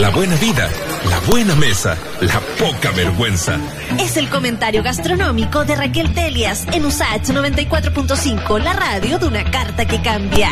La 0.00 0.08
buena 0.08 0.34
vida, 0.36 0.66
la 1.10 1.20
buena 1.30 1.54
mesa, 1.56 1.94
la 2.22 2.40
poca 2.58 2.90
vergüenza. 2.92 3.58
Es 3.98 4.16
el 4.16 4.30
comentario 4.30 4.82
gastronómico 4.82 5.66
de 5.66 5.76
Raquel 5.76 6.14
Telias 6.14 6.64
en 6.72 6.86
USAH 6.86 7.24
94.5, 7.24 8.62
la 8.62 8.72
radio 8.72 9.18
de 9.18 9.26
una 9.26 9.50
carta 9.50 9.86
que 9.86 10.00
cambia. 10.00 10.48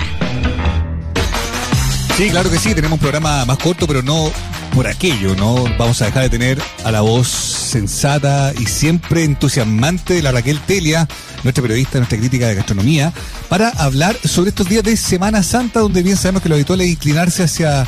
Sí, 2.19 2.29
claro 2.29 2.51
que 2.51 2.59
sí, 2.59 2.75
tenemos 2.75 2.97
un 2.97 3.01
programa 3.01 3.47
más 3.47 3.57
corto, 3.57 3.87
pero 3.87 4.03
no 4.03 4.31
por 4.75 4.87
aquello, 4.87 5.35
¿no? 5.35 5.65
Vamos 5.79 6.03
a 6.03 6.05
dejar 6.05 6.25
de 6.25 6.29
tener 6.29 6.63
a 6.85 6.93
la 6.93 7.01
voz 7.01 7.29
sensata 7.29 8.53
y 8.59 8.67
siempre 8.67 9.25
entusiasmante 9.25 10.13
de 10.13 10.23
la 10.23 10.31
Raquel 10.31 10.61
Telia, 10.61 11.09
nuestra 11.43 11.63
periodista, 11.63 11.97
nuestra 11.97 12.19
crítica 12.19 12.49
de 12.49 12.55
gastronomía, 12.55 13.15
para 13.49 13.71
hablar 13.71 14.15
sobre 14.25 14.51
estos 14.51 14.69
días 14.69 14.85
de 14.85 14.95
Semana 14.99 15.43
Santa, 15.43 15.81
donde 15.81 16.03
bien 16.03 16.19
sabemos 16.19 16.43
que 16.43 16.51
lo 16.51 16.55
habitual 16.55 16.83
es 16.83 16.89
inclinarse 16.89 17.45
hacia 17.45 17.87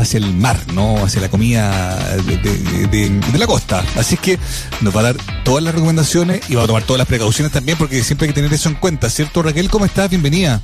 hacia 0.00 0.18
el 0.18 0.34
mar, 0.34 0.56
¿no? 0.72 0.96
Hacia 0.96 1.20
la 1.20 1.28
comida 1.28 1.98
de, 2.16 3.38
la 3.38 3.46
costa. 3.46 3.84
Así 3.96 4.14
es 4.14 4.20
que 4.20 4.38
nos 4.80 4.94
va 4.94 5.00
a 5.00 5.04
dar 5.04 5.16
todas 5.44 5.62
las 5.62 5.74
recomendaciones 5.74 6.48
y 6.50 6.54
va 6.54 6.64
a 6.64 6.66
tomar 6.66 6.82
todas 6.82 6.98
las 6.98 7.08
precauciones 7.08 7.52
también, 7.52 7.78
porque 7.78 8.02
siempre 8.02 8.26
hay 8.26 8.32
que 8.32 8.40
tener 8.40 8.52
eso 8.52 8.68
en 8.68 8.76
cuenta, 8.76 9.08
¿cierto, 9.10 9.42
Raquel? 9.42 9.70
¿Cómo 9.70 9.84
estás? 9.84 10.10
Bienvenida. 10.10 10.60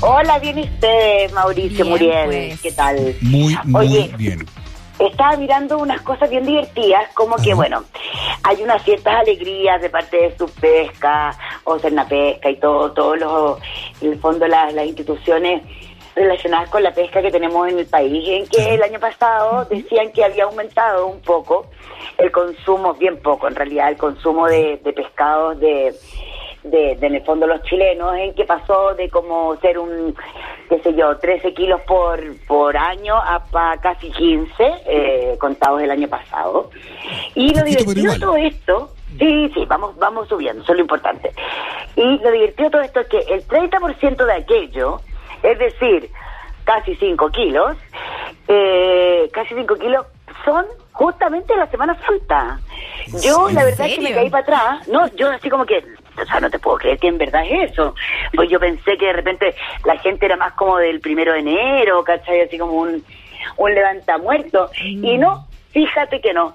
Hola, 0.00 0.38
bien 0.38 0.58
usted, 0.58 1.30
Mauricio 1.32 1.84
Muriel. 1.84 2.26
Pues. 2.26 2.60
¿Qué 2.60 2.72
tal? 2.72 3.16
Muy, 3.20 3.58
muy 3.64 4.12
bien. 4.16 4.46
Estaba 4.98 5.36
mirando 5.36 5.78
unas 5.78 6.00
cosas 6.02 6.28
bien 6.28 6.44
divertidas, 6.44 7.04
como 7.14 7.36
que, 7.36 7.54
bueno, 7.54 7.84
hay 8.42 8.62
unas 8.62 8.82
ciertas 8.82 9.14
alegrías 9.14 9.80
de 9.80 9.90
parte 9.90 10.16
de 10.16 10.36
su 10.36 10.48
pesca, 10.48 11.36
o 11.62 11.78
ser 11.78 11.94
pesca 12.08 12.50
y 12.50 12.56
todo, 12.56 12.90
todos 12.92 13.18
los, 13.18 13.58
en 14.00 14.12
el 14.12 14.18
fondo 14.18 14.48
las, 14.48 14.72
las 14.74 14.86
instituciones 14.86 15.62
relacionadas 16.18 16.68
con 16.70 16.82
la 16.82 16.92
pesca 16.92 17.22
que 17.22 17.30
tenemos 17.30 17.68
en 17.68 17.78
el 17.78 17.86
país, 17.86 18.28
en 18.28 18.46
que 18.48 18.74
el 18.74 18.82
año 18.82 18.98
pasado 18.98 19.64
decían 19.66 20.12
que 20.12 20.24
había 20.24 20.44
aumentado 20.44 21.06
un 21.06 21.20
poco 21.20 21.66
el 22.18 22.30
consumo, 22.32 22.94
bien 22.94 23.18
poco 23.22 23.48
en 23.48 23.54
realidad, 23.54 23.88
el 23.88 23.96
consumo 23.96 24.46
de, 24.46 24.80
de 24.82 24.92
pescados 24.92 25.58
de, 25.60 25.94
de, 26.64 26.92
en 27.00 27.14
el 27.14 27.22
fondo 27.22 27.46
los 27.46 27.62
chilenos, 27.62 28.16
en 28.16 28.34
que 28.34 28.44
pasó 28.44 28.94
de 28.94 29.08
como 29.08 29.56
ser 29.60 29.78
un, 29.78 30.14
qué 30.68 30.80
sé 30.80 30.94
yo, 30.94 31.16
13 31.16 31.54
kilos 31.54 31.80
por, 31.82 32.20
por 32.46 32.76
año 32.76 33.14
a 33.14 33.42
casi 33.80 34.10
15, 34.10 34.52
eh, 34.86 35.36
contados 35.38 35.82
el 35.82 35.90
año 35.90 36.08
pasado. 36.08 36.70
Y 37.34 37.54
lo 37.54 37.64
divertido 37.64 38.12
de 38.12 38.18
todo 38.18 38.36
esto, 38.36 38.90
sí, 39.18 39.50
sí, 39.54 39.64
vamos, 39.66 39.96
vamos 39.96 40.28
subiendo, 40.28 40.62
eso 40.62 40.72
es 40.72 40.78
lo 40.78 40.82
importante. 40.82 41.32
Y 41.96 42.18
lo 42.18 42.30
divertido 42.30 42.64
de 42.64 42.70
todo 42.70 42.82
esto 42.82 43.00
es 43.00 43.06
que 43.08 43.18
el 43.34 43.46
30% 43.46 44.24
de 44.24 44.32
aquello 44.32 45.00
es 45.42 45.58
decir, 45.58 46.10
casi 46.64 46.94
5 46.96 47.30
kilos, 47.30 47.76
eh, 48.46 49.28
casi 49.32 49.54
5 49.54 49.76
kilos 49.76 50.06
son 50.44 50.66
justamente 50.92 51.56
la 51.56 51.66
Semana 51.68 51.98
Santa. 52.04 52.60
Yo 53.22 53.48
la 53.50 53.64
verdad 53.64 53.86
es 53.86 53.94
que 53.94 54.02
me 54.02 54.12
caí 54.12 54.28
para 54.30 54.42
atrás, 54.42 54.88
no, 54.88 55.06
yo 55.14 55.30
así 55.30 55.48
como 55.48 55.64
que, 55.64 55.82
o 56.20 56.26
sea, 56.26 56.40
no 56.40 56.50
te 56.50 56.58
puedo 56.58 56.76
creer 56.76 56.98
que 56.98 57.08
en 57.08 57.18
verdad 57.18 57.42
es 57.48 57.70
eso. 57.70 57.94
Pues 58.34 58.50
yo 58.50 58.60
pensé 58.60 58.98
que 58.98 59.06
de 59.06 59.12
repente 59.12 59.54
la 59.84 59.96
gente 59.98 60.26
era 60.26 60.36
más 60.36 60.52
como 60.54 60.76
del 60.76 61.00
primero 61.00 61.32
de 61.32 61.38
enero, 61.38 62.04
¿cachai? 62.04 62.42
Así 62.42 62.58
como 62.58 62.74
un, 62.74 63.02
un 63.56 63.74
levantamuerto. 63.74 64.70
Mm. 64.82 65.04
Y 65.04 65.18
no, 65.18 65.46
fíjate 65.70 66.20
que 66.20 66.34
no. 66.34 66.54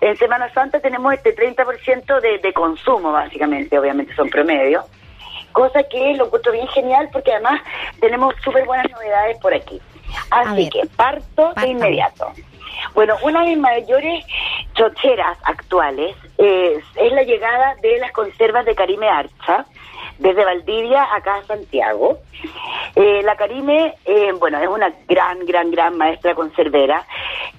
En 0.00 0.16
Semana 0.16 0.52
Santa 0.52 0.80
tenemos 0.80 1.12
este 1.12 1.34
30% 1.36 2.20
de, 2.20 2.38
de 2.38 2.52
consumo, 2.52 3.12
básicamente, 3.12 3.78
obviamente 3.78 4.14
son 4.14 4.28
promedios 4.28 4.84
cosa 5.52 5.82
que 5.84 6.14
lo 6.14 6.26
encuentro 6.26 6.52
bien 6.52 6.68
genial 6.68 7.08
porque 7.12 7.32
además 7.32 7.60
tenemos 8.00 8.34
súper 8.42 8.64
buenas 8.66 8.90
novedades 8.90 9.38
por 9.38 9.54
aquí. 9.54 9.80
Así 10.30 10.68
que 10.68 10.86
parto 10.96 11.52
de 11.54 11.68
inmediato. 11.68 12.32
Bueno, 12.94 13.16
una 13.22 13.40
de 13.40 13.48
mis 13.48 13.58
mayores 13.58 14.24
chocheras 14.74 15.38
actuales 15.44 16.16
es, 16.38 16.84
es 16.96 17.12
la 17.12 17.22
llegada 17.22 17.76
de 17.76 17.98
las 17.98 18.12
conservas 18.12 18.64
de 18.66 18.74
Karime 18.74 19.08
Archa, 19.08 19.64
desde 20.22 20.44
Valdivia 20.44 21.14
acá 21.14 21.36
a 21.36 21.44
Santiago. 21.44 22.18
Eh, 22.94 23.22
la 23.22 23.36
Karime, 23.36 23.94
eh, 24.04 24.32
bueno, 24.38 24.58
es 24.60 24.68
una 24.68 24.92
gran, 25.08 25.44
gran, 25.46 25.70
gran 25.70 25.96
maestra 25.96 26.34
conservera, 26.34 27.06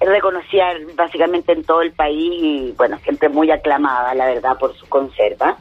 reconocida 0.00 0.72
básicamente 0.94 1.52
en 1.52 1.64
todo 1.64 1.82
el 1.82 1.92
país 1.92 2.32
y, 2.32 2.74
bueno, 2.76 2.98
siempre 3.00 3.28
muy 3.28 3.50
aclamada, 3.50 4.14
la 4.14 4.26
verdad, 4.26 4.58
por 4.58 4.74
su 4.76 4.88
conserva. 4.88 5.56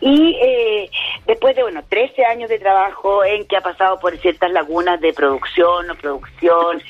Y 0.00 0.36
eh, 0.40 0.90
después 1.26 1.54
de, 1.54 1.62
bueno, 1.62 1.82
13 1.88 2.24
años 2.24 2.50
de 2.50 2.58
trabajo 2.58 3.24
en 3.24 3.46
que 3.46 3.56
ha 3.56 3.60
pasado 3.60 3.98
por 4.00 4.16
ciertas 4.18 4.50
lagunas 4.50 5.00
de 5.00 5.12
producción 5.12 5.90
o 5.90 5.94
producción, 5.94 6.82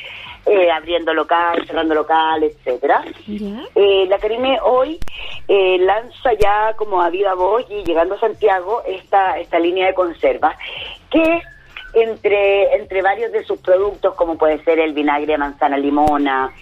eh, 0.47 0.71
abriendo 0.71 1.15
local, 1.15 1.67
cerrando 1.67 1.95
local, 1.95 2.43
etcétera. 2.43 3.03
Eh, 3.75 4.07
la 4.09 4.19
Karime 4.19 4.59
hoy 4.63 4.99
eh, 5.49 5.79
lanza 5.79 6.33
ya 6.35 6.75
como 6.77 7.01
a 7.01 7.11
viva 7.11 7.35
voz 7.35 7.65
y 7.71 7.83
llegando 7.85 8.15
a 8.15 8.21
Santiago 8.21 8.83
esta, 8.87 9.39
esta 9.39 9.59
línea 9.59 9.87
de 9.87 9.95
conserva 9.95 10.57
que 11.11 11.43
entre, 11.95 12.75
entre 12.77 13.03
varios 13.03 13.33
de 13.33 13.45
sus 13.45 13.59
productos, 13.61 14.15
como 14.15 14.37
puede 14.37 14.63
ser 14.65 14.79
el 14.81 14.93
vinagre 14.93 15.33
de 15.33 15.39
manzana 15.39 15.79
limona, 15.79 16.53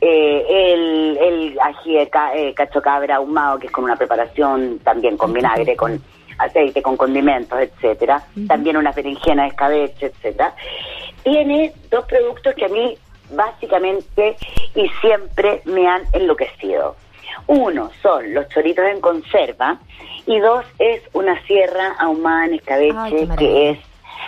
el, 0.00 1.16
el 1.16 1.58
ají 1.60 1.94
de 1.94 2.54
cacho 2.54 2.82
cabra 2.82 3.16
ahumado, 3.16 3.58
que 3.58 3.66
es 3.66 3.72
como 3.72 3.86
una 3.86 3.96
preparación 3.96 4.80
también 4.80 5.16
con 5.16 5.32
vinagre, 5.32 5.76
con 5.76 6.02
aceite, 6.38 6.82
con 6.82 6.96
condimentos, 6.96 7.58
etcétera. 7.58 8.22
También 8.46 8.76
una 8.76 8.92
berenjena 8.92 9.44
de 9.44 9.48
escabeche, 9.50 10.06
etcétera. 10.06 10.54
Tiene 11.22 11.72
dos 11.90 12.04
productos 12.06 12.54
que 12.54 12.64
a 12.64 12.68
mí 12.68 12.96
básicamente 13.34 14.36
y 14.74 14.88
siempre 15.00 15.62
me 15.64 15.88
han 15.88 16.02
enloquecido. 16.12 16.96
Uno 17.46 17.90
son 18.02 18.34
los 18.34 18.48
choritos 18.48 18.84
en 18.84 19.00
conserva 19.00 19.78
y 20.26 20.38
dos 20.38 20.64
es 20.78 21.02
una 21.12 21.40
sierra 21.46 21.94
ahumada 21.98 22.46
en 22.46 22.54
escabeche 22.54 23.28
que 23.36 23.70
es, 23.70 23.78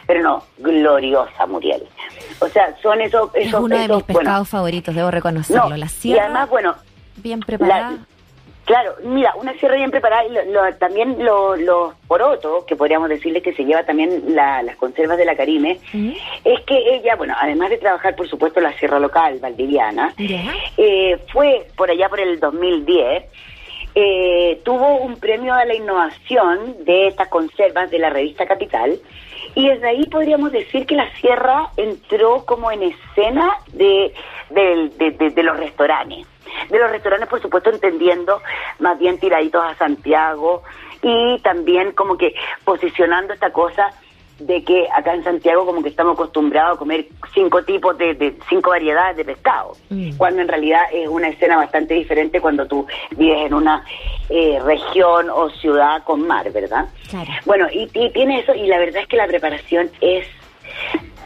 pero 0.06 0.22
no, 0.22 0.44
gloriosa, 0.58 1.46
Muriel. 1.46 1.86
O 2.40 2.48
sea, 2.48 2.74
son 2.82 3.00
esos... 3.00 3.30
esos 3.34 3.46
es 3.46 3.54
uno 3.54 3.78
de 3.78 3.88
mis 3.88 4.02
pescados 4.02 4.48
favoritos, 4.48 4.94
debo 4.94 5.10
reconocerlo. 5.10 5.76
la 5.76 5.88
sierra, 5.88 6.16
y 6.16 6.24
además, 6.24 6.50
bueno... 6.50 6.74
Bien 7.16 7.40
preparada. 7.40 7.98
Claro, 8.64 8.94
mira, 9.04 9.34
una 9.36 9.52
sierra 9.54 9.76
bien 9.76 9.90
preparada 9.90 10.24
y 10.24 10.78
también 10.78 11.16
los 11.22 11.94
porotos, 12.08 12.64
que 12.64 12.76
podríamos 12.76 13.10
decirle 13.10 13.42
que 13.42 13.52
se 13.52 13.64
lleva 13.64 13.84
también 13.84 14.34
las 14.34 14.76
conservas 14.76 15.18
de 15.18 15.26
la 15.26 15.36
Carime, 15.36 15.78
es 16.44 16.60
que 16.62 16.94
ella, 16.94 17.14
bueno, 17.16 17.34
además 17.38 17.68
de 17.70 17.76
trabajar, 17.76 18.16
por 18.16 18.26
supuesto, 18.26 18.60
la 18.60 18.72
sierra 18.78 18.98
local 18.98 19.38
valdiviana, 19.38 20.14
eh, 20.16 21.18
fue 21.30 21.66
por 21.76 21.90
allá 21.90 22.08
por 22.08 22.20
el 22.20 22.40
2010, 22.40 23.24
eh, 23.96 24.60
tuvo 24.64 24.96
un 24.96 25.16
premio 25.16 25.52
a 25.52 25.66
la 25.66 25.74
innovación 25.74 26.84
de 26.84 27.08
estas 27.08 27.28
conservas 27.28 27.90
de 27.90 27.98
la 27.98 28.08
revista 28.08 28.46
Capital, 28.46 28.98
y 29.54 29.68
desde 29.68 29.88
ahí 29.88 30.04
podríamos 30.06 30.52
decir 30.52 30.86
que 30.86 30.94
la 30.94 31.14
sierra 31.16 31.68
entró 31.76 32.46
como 32.46 32.72
en 32.72 32.82
escena 32.82 33.56
de, 33.74 34.14
de 34.50 35.42
los 35.42 35.56
restaurantes 35.58 36.26
de 36.70 36.78
los 36.78 36.90
restaurantes, 36.90 37.28
por 37.28 37.40
supuesto, 37.40 37.70
entendiendo 37.70 38.40
más 38.78 38.98
bien 38.98 39.18
tiraditos 39.18 39.62
a 39.64 39.74
Santiago 39.76 40.62
y 41.02 41.38
también 41.40 41.92
como 41.92 42.16
que 42.16 42.34
posicionando 42.64 43.34
esta 43.34 43.52
cosa 43.52 43.90
de 44.38 44.64
que 44.64 44.88
acá 44.92 45.14
en 45.14 45.22
Santiago 45.22 45.64
como 45.64 45.82
que 45.82 45.90
estamos 45.90 46.14
acostumbrados 46.14 46.76
a 46.76 46.78
comer 46.78 47.06
cinco 47.32 47.62
tipos 47.62 47.96
de, 47.96 48.36
cinco 48.48 48.70
variedades 48.70 49.16
de 49.16 49.24
pescado, 49.24 49.76
mm. 49.90 50.16
cuando 50.16 50.42
en 50.42 50.48
realidad 50.48 50.82
es 50.92 51.08
una 51.08 51.28
escena 51.28 51.56
bastante 51.56 51.94
diferente 51.94 52.40
cuando 52.40 52.66
tú 52.66 52.86
vives 53.16 53.46
en 53.46 53.54
una 53.54 53.84
eh, 54.28 54.58
región 54.64 55.30
o 55.30 55.50
ciudad 55.50 56.02
con 56.02 56.26
mar, 56.26 56.50
¿verdad? 56.52 56.88
Bueno, 57.46 57.68
y, 57.72 57.88
y 57.94 58.10
tiene 58.10 58.40
eso 58.40 58.54
y 58.54 58.66
la 58.66 58.78
verdad 58.78 59.02
es 59.02 59.08
que 59.08 59.16
la 59.16 59.26
preparación 59.26 59.90
es 60.00 60.26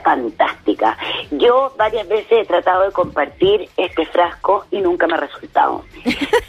fantástica. 0.03 0.97
Yo 1.31 1.72
varias 1.76 2.09
veces 2.09 2.26
he 2.31 2.44
tratado 2.44 2.84
de 2.84 2.92
compartir 2.92 3.69
este 3.76 4.06
frasco 4.06 4.67
y 4.70 4.81
nunca 4.81 5.06
me 5.06 5.14
ha 5.14 5.19
resultado. 5.19 5.84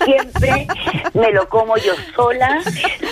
Siempre 0.04 0.68
me 1.14 1.32
lo 1.32 1.48
como 1.50 1.78
yo 1.78 1.94
sola, 2.16 2.62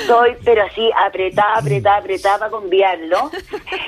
soy 0.06 0.36
pero 0.44 0.64
así 0.64 0.90
apretada, 1.06 1.58
apretada, 1.58 1.98
apretada 1.98 2.40
para 2.40 2.52
conviarlo 2.52 3.32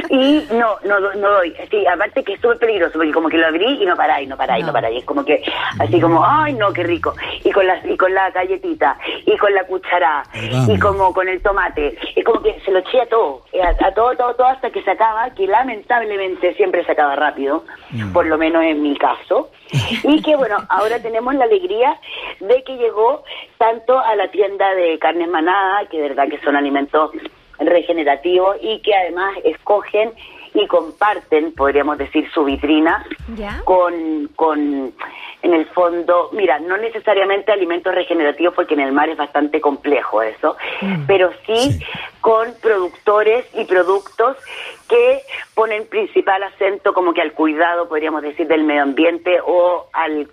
y 0.09 0.45
no, 0.51 0.77
no, 0.85 0.99
no 0.99 1.31
doy. 1.31 1.55
Sí, 1.69 1.85
aparte 1.87 2.23
que 2.23 2.33
es 2.33 2.41
súper 2.41 2.57
peligroso 2.59 2.93
porque 2.93 3.11
como 3.11 3.29
que 3.29 3.37
lo 3.37 3.47
abrí 3.47 3.81
y 3.81 3.85
no 3.85 3.95
paráis, 3.95 4.27
no 4.27 4.37
paráis, 4.37 4.61
no, 4.61 4.67
no 4.67 4.73
paráis. 4.73 4.99
Es 4.99 5.05
como 5.05 5.23
que 5.23 5.43
así 5.79 5.99
como, 5.99 6.25
ay 6.25 6.53
no, 6.53 6.73
qué 6.73 6.83
rico. 6.83 7.15
Y 7.43 7.51
con 7.51 7.65
la, 7.67 7.79
y 7.85 7.95
con 7.97 8.13
la 8.13 8.29
galletita 8.31 8.97
y 9.31 9.37
con 9.37 9.53
la 9.53 9.63
cuchara 9.65 10.23
y 10.33 10.79
como 10.79 11.13
con 11.13 11.27
el 11.27 11.41
tomate. 11.41 11.97
Es 12.15 12.25
como 12.25 12.41
que 12.41 12.59
se 12.61 12.71
lo 12.71 12.79
eché 12.79 13.01
a 13.01 13.05
todo, 13.05 13.43
a, 13.61 13.85
a 13.85 13.93
todo, 13.93 14.15
todo, 14.15 14.35
todo 14.35 14.47
hasta 14.47 14.71
que 14.71 14.81
se 14.81 14.91
acaba, 14.91 15.29
que 15.31 15.45
lamentablemente 15.45 16.53
siempre 16.55 16.83
se 16.85 16.91
acaba 16.93 17.15
rápido, 17.15 17.63
mm. 17.91 18.11
por 18.11 18.25
lo 18.25 18.37
menos 18.37 18.63
en 18.63 18.81
mi 18.81 18.97
caso. 18.97 19.49
Y 20.03 20.21
que 20.21 20.35
bueno, 20.35 20.57
ahora 20.69 21.01
tenemos 21.01 21.35
la 21.35 21.45
alegría 21.45 21.99
de 22.39 22.63
que 22.63 22.77
llegó 22.77 23.23
tanto 23.57 23.99
a 23.99 24.15
la 24.15 24.29
tienda 24.31 24.73
de 24.73 24.97
carnes 24.97 25.29
manada, 25.29 25.85
que 25.89 25.97
de 25.97 26.09
verdad 26.09 26.27
que 26.27 26.39
son 26.39 26.55
alimentos 26.55 27.11
regenerativos 27.59 28.57
y 28.61 28.81
que 28.81 28.95
además 28.95 29.35
escogen 29.43 30.13
y 30.53 30.67
comparten, 30.67 31.53
podríamos 31.53 31.97
decir, 31.97 32.29
su 32.31 32.43
vitrina 32.43 33.05
con, 33.65 34.29
con 34.35 34.93
en 35.41 35.53
el 35.53 35.65
fondo, 35.67 36.29
mira, 36.33 36.59
no 36.59 36.77
necesariamente 36.77 37.51
alimentos 37.51 37.95
regenerativos 37.95 38.53
porque 38.53 38.73
en 38.73 38.81
el 38.81 38.91
mar 38.91 39.09
es 39.09 39.17
bastante 39.17 39.61
complejo 39.61 40.21
eso, 40.21 40.57
mm. 40.81 41.05
pero 41.07 41.31
sí, 41.45 41.79
con 42.19 42.53
productores 42.61 43.45
y 43.53 43.63
productos 43.63 44.35
que 44.89 45.21
ponen 45.55 45.87
principal 45.87 46.43
acento 46.43 46.93
como 46.93 47.13
que 47.13 47.21
al 47.21 47.31
cuidado, 47.33 47.87
podríamos 47.87 48.21
decir, 48.21 48.47
del 48.47 48.63
medio 48.63 48.83
ambiente 48.83 49.39
o 49.45 49.87
al 49.93 50.27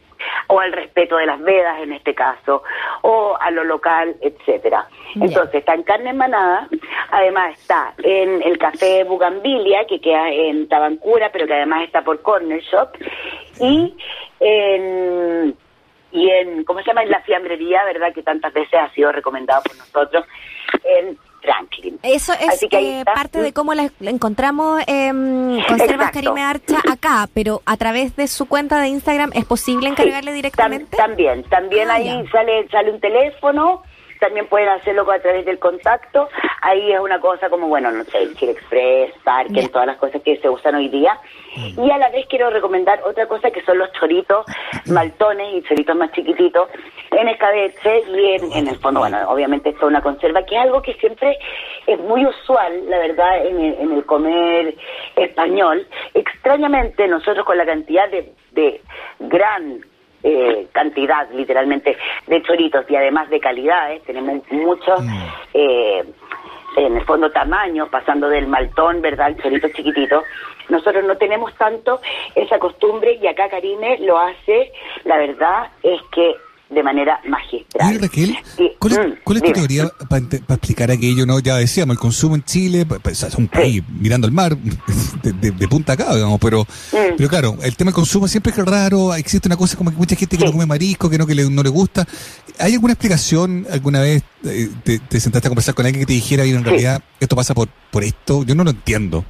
o 0.49 0.61
al 0.61 0.73
respeto 0.73 1.17
de 1.17 1.27
las 1.27 1.41
vedas 1.41 1.81
en 1.81 1.93
este 1.93 2.15
caso, 2.15 2.63
o 3.03 3.37
a 3.41 3.51
lo 3.51 3.65
local, 3.65 4.17
etcétera. 4.21 4.87
Entonces, 5.15 5.57
está 5.57 5.75
en 5.75 5.83
carne 5.83 6.13
manada, 6.13 6.69
además 7.11 7.59
está 7.59 7.95
en 8.03 8.43
el 8.43 8.59
café 8.59 9.05
Bugambilia, 9.05 9.87
que 9.87 10.01
queda 10.01 10.31
en 10.31 10.69
Tabancura, 10.69 11.31
pero 11.33 11.47
que 11.47 11.55
además 11.55 11.83
está 11.85 12.03
por 12.03 12.23
Corner 12.23 12.61
Shop, 12.61 12.91
y 13.61 13.97
en 14.41 15.57
y 16.13 16.31
en, 16.31 16.65
¿cómo 16.65 16.81
se 16.81 16.87
llama? 16.87 17.03
En 17.03 17.11
la 17.11 17.21
fiambrería, 17.21 17.85
¿verdad? 17.85 18.13
Que 18.15 18.23
tantas 18.23 18.53
veces 18.55 18.75
ha 18.75 18.89
sido 18.91 19.13
recomendado 19.13 19.63
por 19.63 19.77
nosotros 19.77 20.25
en 20.85 21.19
Franklin. 21.47 21.99
Eso 22.03 22.33
es 22.33 22.63
eh, 22.63 23.05
parte 23.05 23.41
de 23.41 23.53
cómo 23.53 23.73
la, 23.75 23.91
encontramos 24.01 24.83
en 24.87 25.63
Conservas 25.69 26.11
Karime 26.11 26.43
Archa 26.43 26.81
acá, 26.91 27.29
pero 27.33 27.63
a 27.65 27.77
través 27.77 28.17
de 28.17 28.27
su 28.27 28.47
cuenta 28.47 28.81
de 28.81 28.89
Instagram 28.89 29.31
es 29.35 29.45
posible 29.45 29.89
encargarle 29.89 30.33
directamente. 30.33 30.97
también, 30.97 31.45
también 31.45 31.91
ah, 31.91 31.95
ahí 31.95 32.27
sale 32.33 32.69
sale 32.69 32.91
un 32.91 33.01
teléfono 33.01 33.83
también 34.19 34.47
pueden 34.47 34.69
hacerlo 34.69 35.11
a 35.11 35.19
través 35.19 35.45
del 35.45 35.59
contacto. 35.59 36.29
Ahí 36.63 36.93
es 36.93 37.01
una 37.01 37.21
cosa 37.21 37.49
como, 37.49 37.69
bueno, 37.69 37.91
no 37.91 38.05
sé, 38.05 38.33
Chile 38.35 38.53
Express, 38.53 39.13
Parque, 39.25 39.69
todas 39.69 39.87
las 39.87 39.97
cosas 39.97 40.23
que 40.23 40.37
se 40.39 40.49
usan 40.49 40.75
hoy 40.75 40.89
día. 40.89 41.19
Y 41.57 41.91
a 41.91 41.99
la 41.99 42.11
vez 42.11 42.27
quiero 42.29 42.51
recomendar 42.51 43.01
otra 43.05 43.27
cosa 43.27 43.51
que 43.51 43.63
son 43.63 43.79
los 43.79 43.91
choritos 43.93 44.45
maltones 44.87 45.55
y 45.55 45.63
choritos 45.63 45.97
más 45.97 46.13
chiquititos 46.13 46.69
en 47.11 47.29
escabeche 47.29 48.03
y 48.09 48.59
en, 48.59 48.69
el 48.69 48.77
fondo, 48.77 49.01
bueno, 49.01 49.19
obviamente 49.29 49.71
esto 49.71 49.87
es 49.87 49.91
una 49.91 50.03
conserva, 50.03 50.45
que 50.45 50.57
es 50.57 50.61
algo 50.61 50.83
que 50.83 50.95
siempre 50.95 51.39
es 51.87 51.99
muy 52.01 52.27
usual, 52.27 52.91
la 52.91 52.99
verdad, 52.99 53.47
en 53.47 53.61
el, 53.61 53.75
en 53.81 53.93
el 53.93 54.05
comer 54.05 54.75
español. 55.17 55.87
Extrañamente, 56.15 57.09
nosotros 57.09 57.47
con 57.47 57.57
la 57.57 57.65
cantidad 57.65 58.09
de, 58.11 58.33
de 58.53 58.83
gran 59.21 59.81
eh, 60.29 60.67
cantidad, 60.73 61.31
literalmente, 61.31 61.97
de 62.27 62.43
choritos 62.43 62.85
y 62.89 62.97
además 62.97 63.31
de 63.31 63.39
calidad. 63.39 63.93
¿eh? 63.93 64.03
Tenemos 64.05 64.43
muchos, 64.51 65.01
mm. 65.01 65.25
eh, 65.55 66.05
en 66.79 66.97
el 66.97 67.05
fondo, 67.05 67.31
tamaño, 67.31 67.87
pasando 67.89 68.29
del 68.29 68.49
maltón, 68.49 69.01
¿verdad?, 69.01 69.29
el 69.29 69.41
chorito 69.41 69.69
chiquitito. 69.69 70.25
Nosotros 70.69 71.05
no 71.05 71.17
tenemos 71.17 71.55
tanto 71.55 72.01
esa 72.35 72.59
costumbre 72.59 73.19
y 73.23 73.27
acá 73.29 73.49
Karime 73.49 73.99
lo 74.01 74.19
hace, 74.19 74.73
la 75.05 75.17
verdad 75.17 75.69
es 75.85 76.01
que 76.11 76.35
de 76.69 76.83
manera 76.83 77.21
magistral. 77.29 77.89
Oye, 77.89 77.99
Raquel, 77.99 78.37
¿cuál 78.79 78.93
es, 78.93 78.99
mm, 78.99 79.47
tu 79.47 79.53
teoría 79.53 79.89
para 80.09 80.25
explicar 80.25 80.91
aquello? 80.91 81.25
no 81.25 81.39
Ya 81.39 81.57
decíamos, 81.57 81.95
el 81.95 82.01
consumo 82.01 82.35
en 82.35 82.45
Chile, 82.45 82.85
pues, 82.87 83.23
es 83.23 83.35
un 83.37 83.49
país 83.49 83.83
mirando 83.89 84.27
el 84.27 84.33
mar, 84.33 84.57
de, 85.23 85.69
punta 85.69 85.93
acá, 85.93 86.15
digamos, 86.15 86.41
pero, 86.41 86.63
mm. 86.63 87.17
pero 87.17 87.29
claro, 87.29 87.57
el 87.63 87.77
tema 87.77 87.91
del 87.91 87.95
consumo 87.95 88.27
siempre 88.27 88.53
es 88.53 88.59
raro, 88.59 89.15
existe 89.15 89.49
una 89.49 89.57
cosa 89.57 89.77
como 89.77 89.91
que 89.91 89.97
mucha 89.97 90.17
gente 90.17 90.37
que 90.37 90.45
no 90.45 90.53
come 90.53 90.67
marisco, 90.67 91.09
que 91.09 91.19
no, 91.19 91.27
que 91.27 91.35
no 91.35 91.63
le 91.63 91.69
gusta. 91.69 92.07
¿Hay 92.59 92.75
alguna 92.75 92.95
explicación 92.95 93.67
alguna 93.71 94.01
vez 94.01 94.23
eh, 94.45 94.69
te, 94.83 95.21
sentaste 95.21 95.49
a 95.49 95.51
conversar 95.51 95.75
con 95.75 95.87
alguien 95.87 96.03
que 96.03 96.07
te 96.07 96.15
dijera, 96.15 96.45
en 96.45 96.65
realidad 96.65 97.03
esto 97.21 97.37
pasa 97.37 97.55
por, 97.55 97.69
por 97.91 98.03
esto? 98.03 98.45
Yo 98.45 98.55
no 98.55 98.65
lo 98.65 98.71
entiendo. 98.71 99.25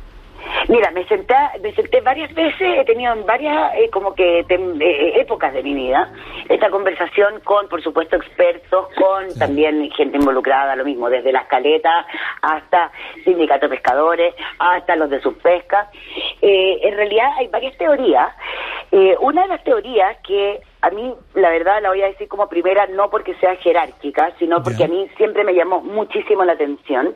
Mira, 0.69 0.91
me 0.91 1.07
senté, 1.07 1.35
me 1.63 1.73
senté 1.75 2.01
varias 2.01 2.33
veces, 2.35 2.79
he 2.79 2.85
tenido 2.85 3.13
en 3.13 3.25
varias 3.25 3.75
eh, 3.77 3.91
como 3.91 4.15
que 4.15 4.41
eh, 4.41 5.21
épocas 5.21 5.53
de 5.53 5.63
mi 5.63 5.75
vida 5.75 6.13
esta 6.49 6.71
conversación 6.71 7.41
con, 7.45 7.69
por 7.69 7.83
supuesto, 7.83 8.17
expertos, 8.17 8.89
con 8.97 9.39
también 9.39 9.91
gente 9.91 10.17
involucrada, 10.17 10.77
lo 10.77 10.85
mismo, 10.85 11.09
desde 11.11 11.33
las 11.33 11.47
caletas 11.47 12.07
hasta 12.43 12.91
sindicatos 13.25 13.71
de 13.71 13.77
pescadores, 13.77 14.35
hasta 14.59 14.97
los 14.97 15.11
de 15.11 15.21
sus 15.21 15.35
pescas. 15.35 15.89
Eh, 16.41 16.81
en 16.83 16.97
realidad 16.97 17.31
hay 17.39 17.49
varias 17.49 17.77
teorías. 17.77 18.29
una 19.21 19.43
de 19.43 19.49
las 19.49 19.65
teorías 19.65 20.17
que 20.27 20.61
a 20.83 20.91
mí, 20.91 21.13
la 21.35 21.51
verdad, 21.51 21.83
la 21.83 21.89
voy 21.89 22.03
a 22.03 22.07
decir 22.07 22.29
como 22.29 22.49
primera, 22.49 22.87
no 22.87 23.11
porque 23.11 23.35
sea 23.37 23.57
jerárquica, 23.57 24.33
sino 24.39 24.63
porque 24.63 24.85
a 24.85 24.89
mí 24.89 25.09
siempre 25.17 25.43
me 25.43 25.53
llamó 25.53 25.81
muchísimo 25.81 26.45
la 26.45 26.53
atención, 26.53 27.15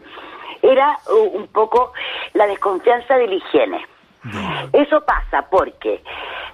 era 0.62 0.99
uh, 1.08 1.37
un 1.37 1.47
poco 1.49 1.93
la 2.35 2.47
desconfianza 2.47 3.17
de 3.17 3.26
la 3.26 3.35
higiene. 3.35 3.87
Eso 4.73 5.00
pasa 5.00 5.49
porque 5.50 6.02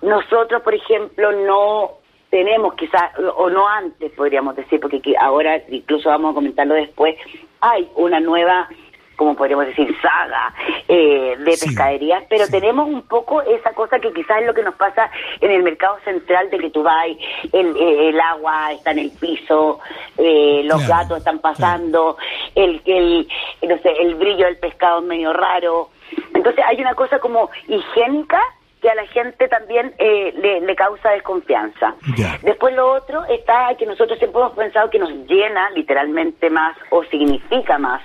nosotros, 0.03 0.63
por 0.63 0.75
ejemplo, 0.75 1.33
no 1.33 1.91
tenemos 2.31 2.75
quizás, 2.75 3.11
o 3.37 3.51
no 3.51 3.69
antes 3.69 4.13
podríamos 4.13 4.55
decir, 4.57 4.79
porque 4.81 5.01
ahora 5.19 5.61
incluso 5.69 6.09
vamos 6.09 6.33
a 6.33 6.35
comentarlo 6.35 6.75
después, 6.75 7.17
hay 7.61 7.89
una 7.97 8.21
nueva 8.21 8.69
como 9.17 9.35
podríamos 9.35 9.67
decir, 9.67 9.95
saga 10.01 10.55
eh, 10.87 11.37
de 11.39 11.45
pescaderías, 11.45 12.25
pero 12.29 12.47
tenemos 12.49 12.87
un 12.87 13.03
poco 13.03 13.43
esa 13.43 13.73
cosa 13.73 13.99
que 13.99 14.13
quizás 14.13 14.41
es 14.41 14.47
lo 14.47 14.55
que 14.55 14.63
nos 14.63 14.75
pasa 14.75 15.11
en 15.41 15.51
el 15.51 15.63
mercado 15.63 15.99
central 16.05 16.51
de 16.51 16.59
que 16.59 16.71
tú 16.71 16.83
vas, 16.83 17.07
el, 17.53 17.77
eh, 17.77 18.09
el 18.11 18.21
agua 18.21 18.73
está 18.73 18.91
en 18.91 19.01
el 19.01 19.11
piso, 19.11 19.81
eh, 20.19 20.63
los 20.65 20.87
gatos 20.87 21.19
están 21.19 21.39
pasando, 21.39 22.17
el, 22.57 22.83
el, 22.87 23.29
no 23.69 23.79
sé, 23.79 23.93
el 24.01 24.17
brillo 24.17 24.47
del 24.47 24.57
pescado 24.57 25.01
es 25.01 25.07
medio 25.07 25.33
raro. 25.33 25.91
Entonces 26.35 26.65
hay 26.67 26.81
una 26.81 26.95
cosa 26.95 27.19
como 27.21 27.51
higiénica 27.69 28.41
que 28.81 28.91
a 28.91 28.95
la 28.95 29.07
gente 29.07 29.49
también 29.49 29.95
eh, 29.99 30.61
le, 30.63 30.77
causa 30.77 31.11
desconfianza. 31.11 31.95
Después 32.43 32.75
lo 32.75 32.93
otro 32.93 33.25
está 33.25 33.75
que 33.79 33.87
nosotros 33.87 34.19
siempre 34.19 34.41
hemos 34.41 34.53
pensado 34.53 34.91
que 34.91 34.99
nos 34.99 35.11
llena 35.27 35.71
literalmente 35.71 36.51
más 36.51 36.77
o 36.91 37.03
significa 37.05 37.79
más 37.79 38.03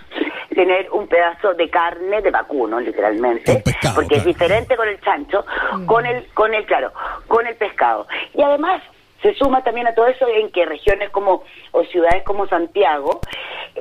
tener 0.53 0.89
un 0.91 1.07
pedazo 1.07 1.53
de 1.53 1.69
carne 1.69 2.21
de 2.21 2.31
vacuno, 2.31 2.79
literalmente, 2.79 3.63
porque 3.95 4.15
es 4.15 4.25
diferente 4.25 4.75
con 4.75 4.87
el 4.87 4.99
chancho, 5.01 5.45
con 5.85 6.05
el, 6.05 6.25
con 6.33 6.53
el, 6.53 6.65
claro, 6.65 6.91
con 7.27 7.45
el 7.45 7.55
pescado. 7.55 8.07
Y 8.33 8.41
además 8.41 8.81
se 9.21 9.33
suma 9.35 9.63
también 9.63 9.87
a 9.87 9.93
todo 9.93 10.07
eso 10.07 10.27
en 10.27 10.51
que 10.51 10.65
regiones 10.65 11.09
como 11.11 11.43
o 11.71 11.83
ciudades 11.85 12.23
como 12.23 12.47
Santiago, 12.47 13.21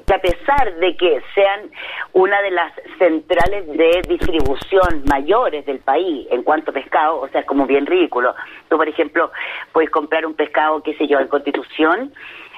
que 0.07 0.15
a 0.15 0.21
pesar 0.21 0.75
de 0.77 0.97
que 0.97 1.21
sean 1.35 1.71
una 2.13 2.41
de 2.43 2.51
las 2.51 2.73
centrales 2.99 3.67
de 3.67 4.03
distribución 4.09 5.05
mayores 5.07 5.65
del 5.67 5.79
país 5.79 6.27
en 6.31 6.43
cuanto 6.43 6.71
a 6.71 6.75
pescado, 6.75 7.21
o 7.21 7.29
sea, 7.29 7.41
es 7.41 7.47
como 7.47 7.67
bien 7.67 7.87
ridículo. 7.87 8.35
Tú, 8.69 8.77
por 8.77 8.89
ejemplo, 8.89 9.31
puedes 9.73 9.91
comprar 9.91 10.27
un 10.27 10.35
pescado, 10.35 10.83
qué 10.83 10.95
sé 10.95 11.07
yo, 11.07 11.19
en 11.19 11.29
Constitución, 11.29 12.13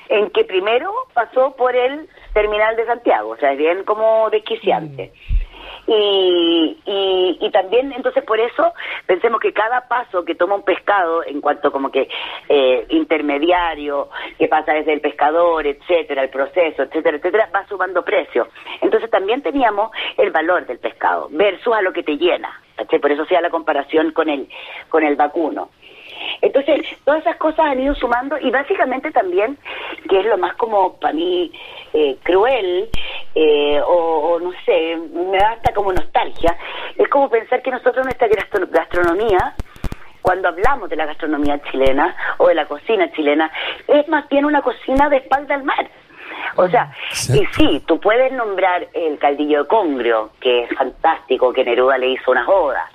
en 0.09 0.31
que 0.31 0.45
primero 0.45 0.93
pasó 1.15 1.55
por 1.57 1.75
el 1.75 2.09
terminal 2.35 2.77
de 2.77 2.87
Santiago, 2.87 3.31
o 3.31 3.37
sea, 3.37 3.53
es 3.53 3.59
bien 3.59 3.85
como 3.85 4.29
desquiciante. 4.31 5.12
Mm. 5.12 5.42
Y, 5.87 6.79
y, 7.41 7.51
también, 7.51 7.93
entonces, 7.93 8.25
por 8.25 8.39
eso 8.39 8.73
pensemos 9.07 9.41
que 9.41 9.53
cada 9.53 9.89
paso 9.89 10.25
que 10.25 10.35
toma 10.35 10.55
un 10.55 10.62
pescado, 10.62 11.25
en 11.25 11.41
cuanto 11.41 11.73
como 11.73 11.91
que 11.91 12.09
eh, 12.49 12.87
intermediario, 12.91 14.09
que 14.39 14.49
pasa 14.49 14.73
desde 14.73 14.93
el 14.93 15.01
pescador, 15.01 15.67
etcétera, 15.67 16.23
el 16.23 16.31
proceso, 16.31 16.85
etcétera, 16.85 17.17
etcétera, 17.17 17.51
va 17.55 17.67
sumando 17.67 18.05
precio. 18.05 18.49
Entonces, 18.81 19.11
también 19.11 19.43
teníamos 19.43 19.91
el 20.17 20.31
valor 20.31 20.67
del 20.67 20.79
pescado 20.79 21.29
versus 21.31 21.75
a 21.75 21.83
lo 21.83 21.93
que 21.93 22.03
te 22.03 22.17
llena. 22.17 22.61
Por 23.01 23.12
eso 23.12 23.25
sea 23.27 23.41
la 23.41 23.51
comparación 23.51 24.12
con 24.12 24.29
el, 24.29 24.49
con 24.89 25.03
el 25.05 25.17
vacuno. 25.17 25.71
Entonces, 26.41 26.85
todas 27.05 27.21
esas 27.21 27.37
cosas 27.37 27.67
han 27.67 27.81
ido 27.81 27.95
sumando 27.95 28.38
y 28.38 28.50
básicamente 28.50 29.11
también, 29.11 29.59
que 30.09 30.21
es 30.21 30.26
lo 30.26 30.38
más 30.38 30.55
como 30.57 30.99
para 30.99 31.14
mí 31.14 31.52
eh, 31.93 32.17
cruel, 32.23 32.88
eh, 33.35 33.81
o, 33.87 34.38
no 34.41 34.52
sé, 34.64 34.97
me 34.97 35.38
da 35.38 35.52
hasta 35.52 35.73
como 35.73 35.93
nostalgia, 35.93 36.57
es 36.97 37.09
como 37.09 37.29
pensar 37.29 37.62
que 37.62 37.71
nosotros 37.71 38.05
nuestra 38.05 38.29
gastronomía, 38.71 39.55
cuando 40.21 40.49
hablamos 40.49 40.88
de 40.88 40.97
la 40.97 41.07
gastronomía 41.07 41.61
chilena 41.71 42.14
o 42.38 42.49
de 42.49 42.55
la 42.55 42.67
cocina 42.67 43.11
chilena, 43.12 43.50
es 43.88 44.07
más 44.09 44.29
bien 44.29 44.45
una 44.45 44.62
cocina 44.62 45.09
de 45.09 45.17
espalda 45.19 45.55
al 45.55 45.64
mar. 45.64 45.91
O 46.57 46.69
sea, 46.69 46.93
y 47.11 47.47
sí, 47.52 47.83
tú 47.87 47.99
puedes 47.99 48.33
nombrar 48.33 48.87
el 48.93 49.19
caldillo 49.19 49.62
de 49.62 49.69
congrio, 49.69 50.31
que 50.41 50.64
es 50.64 50.76
fantástico, 50.76 51.52
que 51.52 51.64
Neruda 51.64 51.99
le 51.99 52.11
hizo 52.11 52.31
unas 52.31 52.49
odas. 52.49 52.91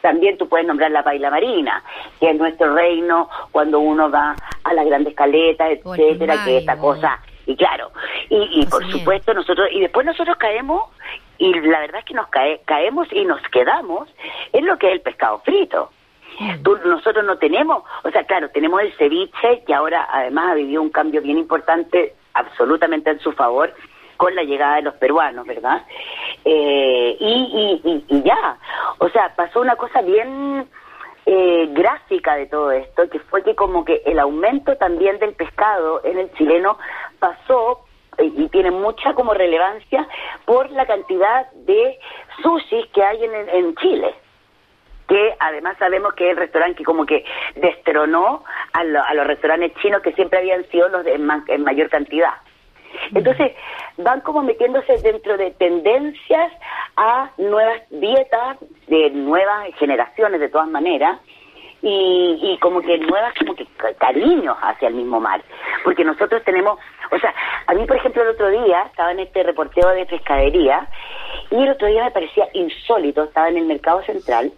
También 0.00 0.38
tú 0.38 0.48
puedes 0.48 0.66
nombrar 0.66 0.90
la 0.90 1.02
paila 1.02 1.30
marina, 1.30 1.82
que 2.20 2.30
es 2.30 2.36
nuestro 2.36 2.74
reino 2.74 3.28
cuando 3.50 3.80
uno 3.80 4.10
va 4.10 4.34
a 4.64 4.74
las 4.74 4.86
grandes 4.86 5.14
caletas, 5.14 5.70
etcétera, 5.70 6.44
que 6.44 6.58
esta 6.58 6.78
cosa. 6.78 7.20
Y 7.46 7.56
claro, 7.56 7.90
y, 8.28 8.66
por 8.66 8.90
supuesto 8.90 9.32
nosotros, 9.32 9.68
y 9.72 9.80
después 9.80 10.04
nosotros 10.04 10.36
caemos, 10.36 10.82
y 11.38 11.52
la 11.60 11.80
verdad 11.80 12.00
es 12.00 12.04
que 12.04 12.14
nos 12.14 12.28
cae, 12.28 12.60
caemos 12.66 13.08
y 13.10 13.24
nos 13.24 13.40
quedamos 13.48 14.08
en 14.52 14.66
lo 14.66 14.76
que 14.76 14.88
es 14.88 14.92
el 14.92 15.00
pescado 15.00 15.38
frito. 15.40 15.90
nosotros 16.84 17.24
no 17.24 17.38
tenemos, 17.38 17.84
o 18.04 18.10
sea, 18.10 18.24
claro, 18.24 18.50
tenemos 18.50 18.82
el 18.82 18.92
ceviche, 18.98 19.62
que 19.66 19.74
ahora 19.74 20.06
además 20.12 20.50
ha 20.50 20.54
vivido 20.54 20.82
un 20.82 20.90
cambio 20.90 21.22
bien 21.22 21.38
importante, 21.38 22.14
absolutamente 22.34 23.10
en 23.10 23.20
su 23.20 23.32
favor, 23.32 23.72
con 24.18 24.34
la 24.34 24.42
llegada 24.42 24.76
de 24.76 24.82
los 24.82 24.94
peruanos, 24.94 25.46
¿verdad? 25.46 25.86
Eh, 26.44 27.16
y, 27.20 27.82
y, 27.84 28.04
y, 28.08 28.22
ya, 28.22 28.58
o 28.98 29.08
sea, 29.10 29.34
pasó 29.36 29.60
una 29.60 29.76
cosa 29.76 30.00
bien 30.02 30.68
eh, 31.26 31.68
gráfica 31.72 32.36
de 32.36 32.46
todo 32.46 32.72
esto, 32.72 33.08
que 33.10 33.18
fue 33.20 33.42
que 33.42 33.54
como 33.54 33.84
que 33.84 34.02
el 34.06 34.18
aumento 34.18 34.76
también 34.76 35.18
del 35.18 35.34
pescado 35.34 36.02
en 36.04 36.18
el 36.18 36.32
chileno 36.34 36.78
pasó 37.18 37.84
y 38.18 38.48
tiene 38.48 38.70
mucha 38.70 39.14
como 39.14 39.34
relevancia 39.34 40.08
por 40.44 40.70
la 40.70 40.86
cantidad 40.86 41.50
de 41.52 41.98
sushis 42.42 42.86
que 42.92 43.02
hay 43.02 43.24
en, 43.24 43.48
en 43.50 43.74
Chile 43.76 44.14
que 45.08 45.34
además 45.40 45.76
sabemos 45.78 46.12
que 46.14 46.26
es 46.26 46.30
el 46.32 46.36
restaurante 46.36 46.76
que 46.76 46.84
como 46.84 47.06
que 47.06 47.24
destronó 47.56 48.44
a, 48.72 48.84
los 48.84 49.26
restaurantes 49.26 49.72
chinos 49.80 50.02
que 50.02 50.12
siempre 50.12 50.38
habían 50.38 50.64
sido 50.68 50.88
los 50.90 51.04
de, 51.04 51.14
en, 51.14 51.64
mayor 51.64 51.88
cantidad. 51.88 52.34
Entonces, 53.14 53.52
van 53.96 54.20
como 54.20 54.42
metiéndose 54.42 54.98
dentro 54.98 55.36
de 55.36 55.50
tendencias 55.52 56.52
a 56.96 57.30
nuevas 57.38 57.82
dietas 57.90 58.58
de 58.86 59.10
nuevas 59.10 59.68
generaciones 59.78 60.40
de 60.40 60.48
todas 60.48 60.68
maneras, 60.68 61.20
y, 61.82 62.38
y 62.42 62.58
como 62.58 62.80
que 62.80 62.98
nuevas 62.98 63.34
como 63.38 63.54
que 63.54 63.66
cariños 63.98 64.56
hacia 64.60 64.88
el 64.88 64.94
mismo 64.94 65.20
mar. 65.20 65.42
Porque 65.84 66.04
nosotros 66.04 66.42
tenemos 66.44 66.78
o 67.10 67.18
sea 67.18 67.32
a 67.66 67.74
mí 67.74 67.86
por 67.86 67.96
ejemplo 67.96 68.22
el 68.22 68.28
otro 68.28 68.50
día 68.50 68.82
estaba 68.82 69.12
en 69.12 69.20
este 69.20 69.42
reporteo 69.42 69.88
de 69.90 70.06
pescadería 70.06 70.88
y 71.50 71.62
el 71.62 71.70
otro 71.70 71.88
día 71.88 72.04
me 72.04 72.10
parecía 72.10 72.48
insólito 72.52 73.24
estaba 73.24 73.48
en 73.48 73.58
el 73.58 73.66
mercado 73.66 74.02
central 74.02 74.52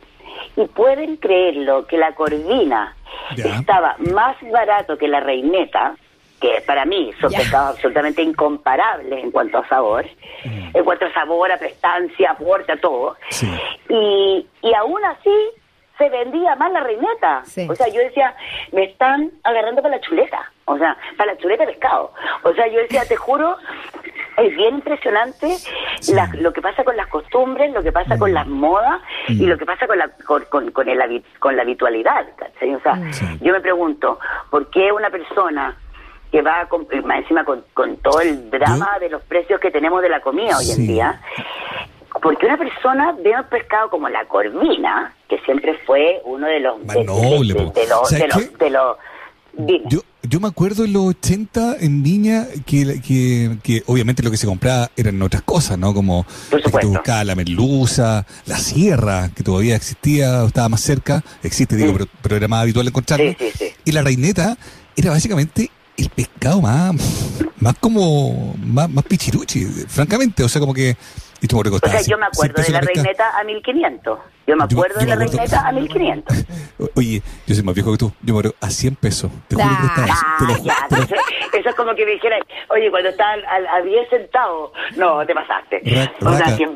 y 0.56 0.66
pueden 0.66 1.16
creerlo 1.16 1.86
que 1.86 1.98
la 1.98 2.14
corvina 2.14 2.94
estaba 3.36 3.96
más 4.12 4.36
barato 4.50 4.96
que 4.96 5.08
la 5.08 5.20
reineta 5.20 5.94
que 6.40 6.62
para 6.66 6.84
mí 6.84 7.12
son 7.20 7.32
pescados 7.32 7.76
absolutamente 7.76 8.22
incomparables 8.22 9.22
en 9.22 9.30
cuanto 9.30 9.58
a 9.58 9.68
sabor, 9.68 10.06
mm. 10.44 10.76
en 10.76 10.84
cuanto 10.84 11.06
a 11.06 11.12
sabor, 11.12 11.52
a 11.52 11.58
prestancia, 11.58 12.30
a 12.32 12.76
todo. 12.76 13.16
Y, 13.88 14.46
y 14.62 14.74
aún 14.74 15.04
así 15.04 15.30
se 16.00 16.08
vendía 16.08 16.56
más 16.56 16.72
la 16.72 16.80
reineta. 16.80 17.42
O 17.68 17.74
sea, 17.74 17.88
yo 17.88 18.00
decía, 18.00 18.34
me 18.72 18.84
están 18.84 19.30
agarrando 19.44 19.82
para 19.82 19.96
la 19.96 20.00
chuleta. 20.00 20.50
O 20.64 20.78
sea, 20.78 20.96
para 21.18 21.34
la 21.34 21.38
chuleta 21.38 21.66
de 21.66 21.72
pescado. 21.72 22.12
O 22.42 22.54
sea, 22.54 22.66
yo 22.68 22.78
decía, 22.80 23.04
te 23.06 23.16
juro, 23.16 23.56
es 24.38 24.56
bien 24.56 24.76
impresionante 24.76 25.56
lo 26.38 26.52
que 26.52 26.62
pasa 26.62 26.84
con 26.84 26.96
las 26.96 27.08
costumbres, 27.08 27.72
lo 27.72 27.82
que 27.82 27.92
pasa 27.92 28.16
con 28.18 28.30
mm. 28.30 28.34
las 28.34 28.46
modas 28.46 29.02
y 29.28 29.44
mm. 29.44 29.48
lo 29.48 29.58
que 29.58 29.66
pasa 29.66 29.86
con 29.86 29.98
la, 29.98 30.08
con, 30.26 30.44
con, 30.46 30.88
el, 30.88 31.22
con 31.38 31.56
la 31.56 31.62
habitualidad. 31.62 32.26
O 32.40 32.80
sea, 32.80 32.98
yo 33.42 33.52
me 33.52 33.60
pregunto, 33.60 34.18
¿por 34.48 34.70
qué 34.70 34.90
una 34.92 35.10
persona 35.10 35.76
que 36.30 36.42
va 36.42 36.66
con, 36.68 36.86
encima 36.90 37.44
con, 37.44 37.64
con 37.74 37.96
todo 37.98 38.20
el 38.20 38.50
drama 38.50 38.98
de 39.00 39.10
los 39.10 39.22
precios 39.22 39.60
que 39.60 39.70
tenemos 39.70 40.02
de 40.02 40.08
la 40.08 40.20
comida 40.20 40.56
hoy 40.58 40.70
en 40.70 40.86
día, 40.86 41.20
porque 42.22 42.46
una 42.46 42.56
persona 42.56 43.16
ve 43.22 43.34
un 43.36 43.44
pescado 43.44 43.90
como 43.90 44.08
la 44.08 44.24
corvina, 44.26 45.14
que 45.28 45.38
siempre 45.40 45.74
fue 45.86 46.20
uno 46.24 46.46
de 46.46 46.60
los... 46.60 46.86
de, 46.86 47.04
los, 47.04 48.10
de, 48.58 48.70
los, 48.70 48.96
yo, 49.88 50.00
yo 50.22 50.40
me 50.40 50.48
acuerdo 50.48 50.84
en 50.84 50.92
los 50.92 51.06
80 51.06 51.76
en 51.80 52.02
Viña 52.02 52.46
que, 52.66 53.00
que, 53.62 53.82
obviamente 53.86 54.22
lo 54.22 54.30
que 54.30 54.36
se 54.36 54.46
compraba 54.46 54.90
eran 54.96 55.20
otras 55.22 55.42
cosas, 55.42 55.78
¿no? 55.78 55.92
Como 55.94 56.26
que 56.50 56.86
buscaba 56.86 57.24
la 57.24 57.34
merluza, 57.34 58.26
la 58.46 58.56
sierra, 58.56 59.30
que 59.34 59.42
todavía 59.42 59.76
existía, 59.76 60.44
estaba 60.44 60.68
más 60.68 60.80
cerca, 60.80 61.22
existe, 61.42 61.76
digo, 61.76 61.92
mm. 61.92 62.06
pero, 62.22 62.36
era 62.36 62.48
más 62.48 62.62
habitual 62.62 62.86
encontrarlo. 62.86 63.34
y 63.84 63.92
la 63.92 64.02
reineta 64.02 64.56
era 64.96 65.10
básicamente 65.10 65.70
el 66.02 66.10
pescado 66.10 66.60
más, 66.60 66.94
más 67.58 67.74
como, 67.80 68.54
más, 68.64 68.88
más 68.90 69.04
pichiruchi, 69.04 69.64
francamente, 69.88 70.42
o 70.42 70.48
sea, 70.48 70.60
como 70.60 70.74
que 70.74 70.96
o 71.42 71.88
sea, 71.88 72.02
yo 72.02 72.18
me 72.18 72.26
acuerdo 72.26 72.62
de 72.62 72.70
la 72.70 72.80
reineta 72.80 73.38
a 73.38 73.44
1500. 73.44 74.18
Yo 74.46 74.56
me 74.56 74.64
acuerdo 74.64 75.00
de 75.00 75.06
la 75.06 75.16
reineta 75.16 75.66
a 75.66 75.72
1500. 75.72 76.46
Oye, 76.96 77.22
yo 77.46 77.54
soy 77.54 77.64
más 77.64 77.74
viejo 77.74 77.92
que 77.92 77.98
tú. 77.98 78.12
Yo 78.22 78.34
me 78.34 78.40
acuerdo 78.40 78.54
a 78.60 78.70
100 78.70 78.96
pesos. 78.96 79.30
Te 79.48 79.56
juro 79.56 79.68
que 79.68 80.70
ah, 80.70 80.88
Eso 81.52 81.68
es 81.68 81.74
como 81.74 81.94
que 81.94 82.04
me 82.04 82.12
dijera, 82.12 82.36
oye, 82.70 82.90
cuando 82.90 83.10
está 83.10 83.32
a, 83.32 83.82
10 83.82 84.08
centavos, 84.10 84.72
no, 84.96 85.24
te 85.26 85.34
pasaste. 85.34 85.80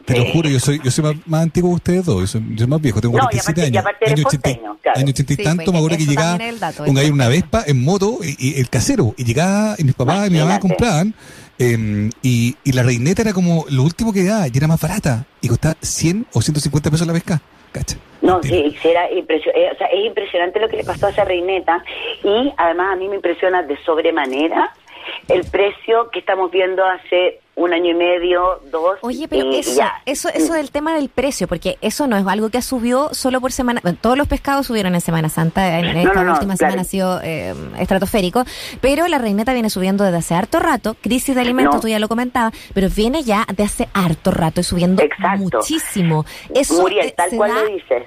te 0.04 0.18
lo 0.18 0.25
juro, 0.26 0.49
yo 0.49 0.61
soy, 0.61 0.80
yo 0.83 0.90
soy 0.90 1.21
más, 1.26 1.42
antiguo 1.42 1.71
que 1.71 1.76
ustedes 1.76 2.06
dos. 2.06 2.21
Yo 2.21 2.26
soy, 2.26 2.42
yo 2.50 2.59
soy 2.59 2.66
más 2.66 2.80
viejo, 2.80 3.00
tengo 3.00 3.12
47 3.12 3.62
años. 3.62 3.75
Y 3.75 3.78
aparte 3.78 4.11
año 4.11 4.25
80, 4.26 4.49
año 4.94 5.11
80 5.11 5.33
y 5.33 5.37
tanto, 5.37 5.73
me 5.73 5.78
acuerdo 5.78 5.97
que 5.99 6.06
llegaba 6.06 6.38
un, 6.87 6.99
una 7.12 7.28
Vespa 7.28 7.64
en 7.66 7.83
moto 7.83 8.18
y, 8.23 8.61
el 8.61 8.68
casero. 8.68 9.14
Y 9.16 9.25
llegaba, 9.25 9.75
y 9.78 9.85
mis 9.85 9.94
papás 9.94 10.28
y 10.28 10.30
mi 10.30 10.38
mamá 10.38 10.61
compraban 10.61 11.14
Em, 11.58 12.11
y, 12.23 12.56
y, 12.64 12.73
la 12.73 12.82
reineta 12.82 13.23
era 13.23 13.32
como 13.32 13.64
lo 13.70 13.82
último 13.82 14.12
que 14.12 14.25
da, 14.25 14.49
y 14.49 14.56
era 14.56 14.66
más 14.66 14.80
barata. 14.80 15.25
Y 15.40 15.49
costaba 15.49 15.76
100 15.80 16.26
o 16.32 16.42
150 16.42 16.90
pesos 16.90 17.06
la 17.06 17.12
pesca. 17.12 17.40
¿Cacha? 17.73 17.96
No, 18.23 18.42
sí, 18.42 18.75
era 18.84 19.06
eh, 19.06 19.25
es 19.28 20.04
impresionante 20.06 20.61
lo 20.61 20.68
que 20.68 20.76
le 20.78 20.84
pasó 20.84 21.06
a 21.06 21.11
esa 21.11 21.25
reineta. 21.25 21.84
Y 22.23 22.52
además 22.56 22.94
a 22.94 22.96
mí 22.96 23.08
me 23.08 23.16
impresiona 23.16 23.62
de 23.62 23.76
sobremanera 23.84 24.73
el 25.28 25.44
precio 25.50 26.11
que 26.11 26.20
estamos 26.20 26.50
viendo 26.50 26.84
hace 26.84 27.40
un 27.56 27.73
año 27.73 27.90
y 27.92 27.94
medio, 27.94 28.61
dos. 28.70 28.99
Oye, 29.02 29.28
pero 29.28 29.50
eso, 29.52 29.82
eso, 30.06 30.28
eso 30.28 30.54
del 30.54 30.70
tema 30.70 30.94
del 30.94 31.08
precio, 31.08 31.46
porque 31.46 31.78
eso 31.80 32.06
no 32.06 32.16
es 32.16 32.26
algo 32.26 32.50
que 32.50 32.61
subió 32.62 33.11
solo 33.12 33.40
por 33.40 33.52
semana. 33.52 33.80
todos 34.00 34.18
los 34.18 34.26
pescados 34.26 34.66
subieron 34.66 34.94
en 34.94 35.00
Semana 35.00 35.28
Santa, 35.28 35.78
en 35.78 35.96
esta 35.96 36.32
última 36.32 36.56
semana 36.56 36.82
ha 36.82 36.84
sido 36.84 37.20
eh, 37.23 37.54
estratosférico, 37.78 38.44
pero 38.80 39.06
la 39.06 39.18
reineta 39.18 39.52
viene 39.52 39.70
subiendo 39.70 40.04
desde 40.04 40.18
hace 40.18 40.34
harto 40.34 40.58
rato. 40.58 40.96
Crisis 41.00 41.34
de 41.34 41.40
alimentos, 41.42 41.80
tú 41.80 41.88
ya 41.88 41.99
lo 41.99 42.08
comentabas, 42.08 42.54
pero 42.73 42.88
viene 42.88 43.23
ya 43.23 43.46
de 43.54 43.62
hace 43.62 43.88
harto 43.92 44.30
rato 44.30 44.61
y 44.61 44.64
subiendo 44.64 45.02
muchísimo. 45.38 46.25
Eso 46.54 46.80
Muriel, 46.80 47.12
tal 47.16 47.30
cual 47.37 47.54
lo 47.54 47.66
dices. 47.66 48.04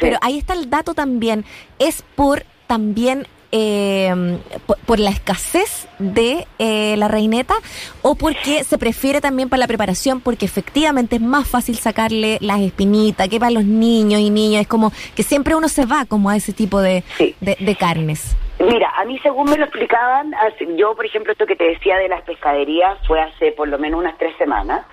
pero 0.00 0.18
ahí 0.22 0.38
está 0.38 0.54
el 0.54 0.70
dato 0.70 0.94
también. 0.94 1.44
Es 1.78 2.02
por 2.16 2.44
también 2.66 3.26
eh, 3.52 4.38
por, 4.86 4.98
la 4.98 5.10
escasez 5.10 5.88
de 5.98 6.46
eh, 6.58 6.96
la 6.96 7.08
reineta 7.08 7.54
o 8.00 8.14
porque 8.14 8.64
se 8.64 8.78
prefiere 8.78 9.20
también 9.20 9.48
para 9.48 9.60
la 9.60 9.66
preparación 9.66 10.20
porque 10.20 10.46
efectivamente 10.46 11.16
es 11.16 11.22
más 11.22 11.46
fácil 11.48 11.76
sacarle 11.76 12.38
las 12.40 12.60
espinitas 12.60 13.28
que 13.28 13.38
para 13.38 13.52
los 13.52 13.64
niños 13.64 14.20
y 14.20 14.30
niñas 14.30 14.62
es 14.62 14.68
como 14.68 14.90
que 15.14 15.22
siempre 15.22 15.54
uno 15.54 15.68
se 15.68 15.84
va 15.84 16.06
como 16.06 16.30
a 16.30 16.36
ese 16.36 16.52
tipo 16.52 16.80
de, 16.80 17.04
de, 17.40 17.76
carnes. 17.76 18.36
Mira, 18.58 18.90
a 18.96 19.04
mí 19.04 19.18
según 19.22 19.50
me 19.50 19.56
lo 19.56 19.64
explicaban, 19.64 20.32
yo 20.76 20.94
por 20.94 21.04
ejemplo 21.04 21.32
esto 21.32 21.46
que 21.46 21.56
te 21.56 21.64
decía 21.64 21.98
de 21.98 22.08
las 22.08 22.22
pescaderías 22.22 22.98
fue 23.06 23.20
hace 23.20 23.52
por 23.52 23.68
lo 23.68 23.78
menos 23.78 24.00
unas 24.00 24.16
tres 24.18 24.34
semanas 24.38 24.86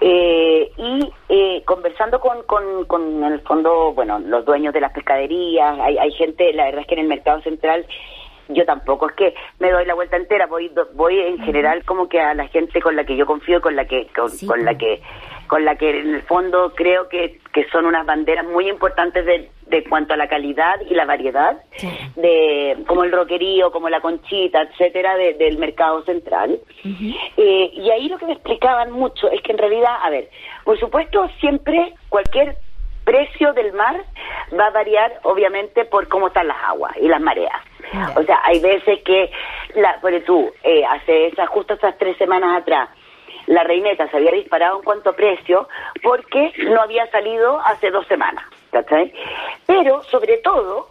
eh, 0.00 0.70
y 0.76 1.12
eh, 1.28 1.62
conversando 1.64 2.20
con, 2.20 2.42
con, 2.42 2.84
con, 2.86 3.24
en 3.24 3.32
el 3.32 3.40
fondo, 3.40 3.92
bueno, 3.92 4.18
los 4.18 4.44
dueños 4.44 4.74
de 4.74 4.80
las 4.80 4.92
pescaderías, 4.92 5.78
hay, 5.80 5.98
hay 5.98 6.12
gente, 6.12 6.52
la 6.52 6.64
verdad 6.64 6.82
es 6.82 6.86
que 6.86 6.94
en 6.94 7.00
el 7.00 7.08
mercado 7.08 7.40
central 7.42 7.86
yo 8.48 8.64
tampoco 8.64 9.08
es 9.08 9.14
que 9.14 9.34
me 9.58 9.70
doy 9.70 9.84
la 9.86 9.94
vuelta 9.94 10.16
entera, 10.16 10.46
voy 10.46 10.70
voy 10.94 11.18
en 11.20 11.38
general 11.38 11.84
como 11.84 12.08
que 12.08 12.20
a 12.20 12.34
la 12.34 12.46
gente 12.48 12.80
con 12.80 12.96
la 12.96 13.04
que 13.04 13.16
yo 13.16 13.26
confío, 13.26 13.60
con 13.60 13.76
la 13.76 13.86
que 13.86 14.08
con, 14.46 14.64
la 14.64 14.76
que 14.76 15.00
con 15.46 15.64
la 15.64 15.76
que 15.76 16.00
en 16.00 16.14
el 16.14 16.22
fondo 16.22 16.72
creo 16.74 17.08
que, 17.08 17.40
que 17.52 17.68
son 17.70 17.86
unas 17.86 18.06
banderas 18.06 18.44
muy 18.46 18.68
importantes 18.68 19.24
de, 19.24 19.50
de 19.66 19.84
cuanto 19.84 20.14
a 20.14 20.16
la 20.16 20.28
calidad 20.28 20.80
y 20.88 20.94
la 20.94 21.04
variedad 21.04 21.62
de 22.16 22.76
como 22.86 23.04
el 23.04 23.12
roquerío, 23.12 23.70
como 23.70 23.88
la 23.88 24.00
conchita, 24.00 24.62
etcétera, 24.62 25.16
del 25.16 25.58
mercado 25.58 26.02
central. 26.04 26.60
Eh, 27.36 27.70
y 27.72 27.90
ahí 27.90 28.08
lo 28.08 28.18
que 28.18 28.26
me 28.26 28.32
explicaban 28.32 28.92
mucho 28.92 29.30
es 29.30 29.40
que 29.42 29.52
en 29.52 29.58
realidad, 29.58 29.96
a 30.02 30.10
ver, 30.10 30.28
por 30.64 30.78
supuesto 30.78 31.28
siempre 31.40 31.94
cualquier 32.08 32.56
precio 33.04 33.52
del 33.52 33.72
mar 33.72 34.04
va 34.58 34.66
a 34.66 34.70
variar 34.70 35.20
obviamente 35.22 35.84
por 35.84 36.08
cómo 36.08 36.28
están 36.28 36.48
las 36.48 36.62
aguas 36.64 36.96
y 36.96 37.08
las 37.08 37.20
mareas. 37.20 37.60
O 38.16 38.22
sea, 38.22 38.40
hay 38.42 38.60
veces 38.60 39.02
que, 39.04 39.30
la, 39.74 40.00
por 40.00 40.18
tú, 40.22 40.52
eh, 40.62 40.84
hace 40.84 41.26
esas, 41.28 41.48
justo 41.48 41.74
esas 41.74 41.96
tres 41.98 42.16
semanas 42.16 42.62
atrás, 42.62 42.88
la 43.46 43.62
reineta 43.62 44.08
se 44.08 44.16
había 44.16 44.32
disparado 44.32 44.78
en 44.78 44.84
cuanto 44.84 45.10
a 45.10 45.16
precio 45.16 45.68
porque 46.02 46.52
no 46.70 46.80
había 46.80 47.06
salido 47.10 47.60
hace 47.60 47.90
dos 47.90 48.06
semanas. 48.06 48.44
Pero, 49.66 50.02
sobre 50.04 50.38
todo, 50.38 50.88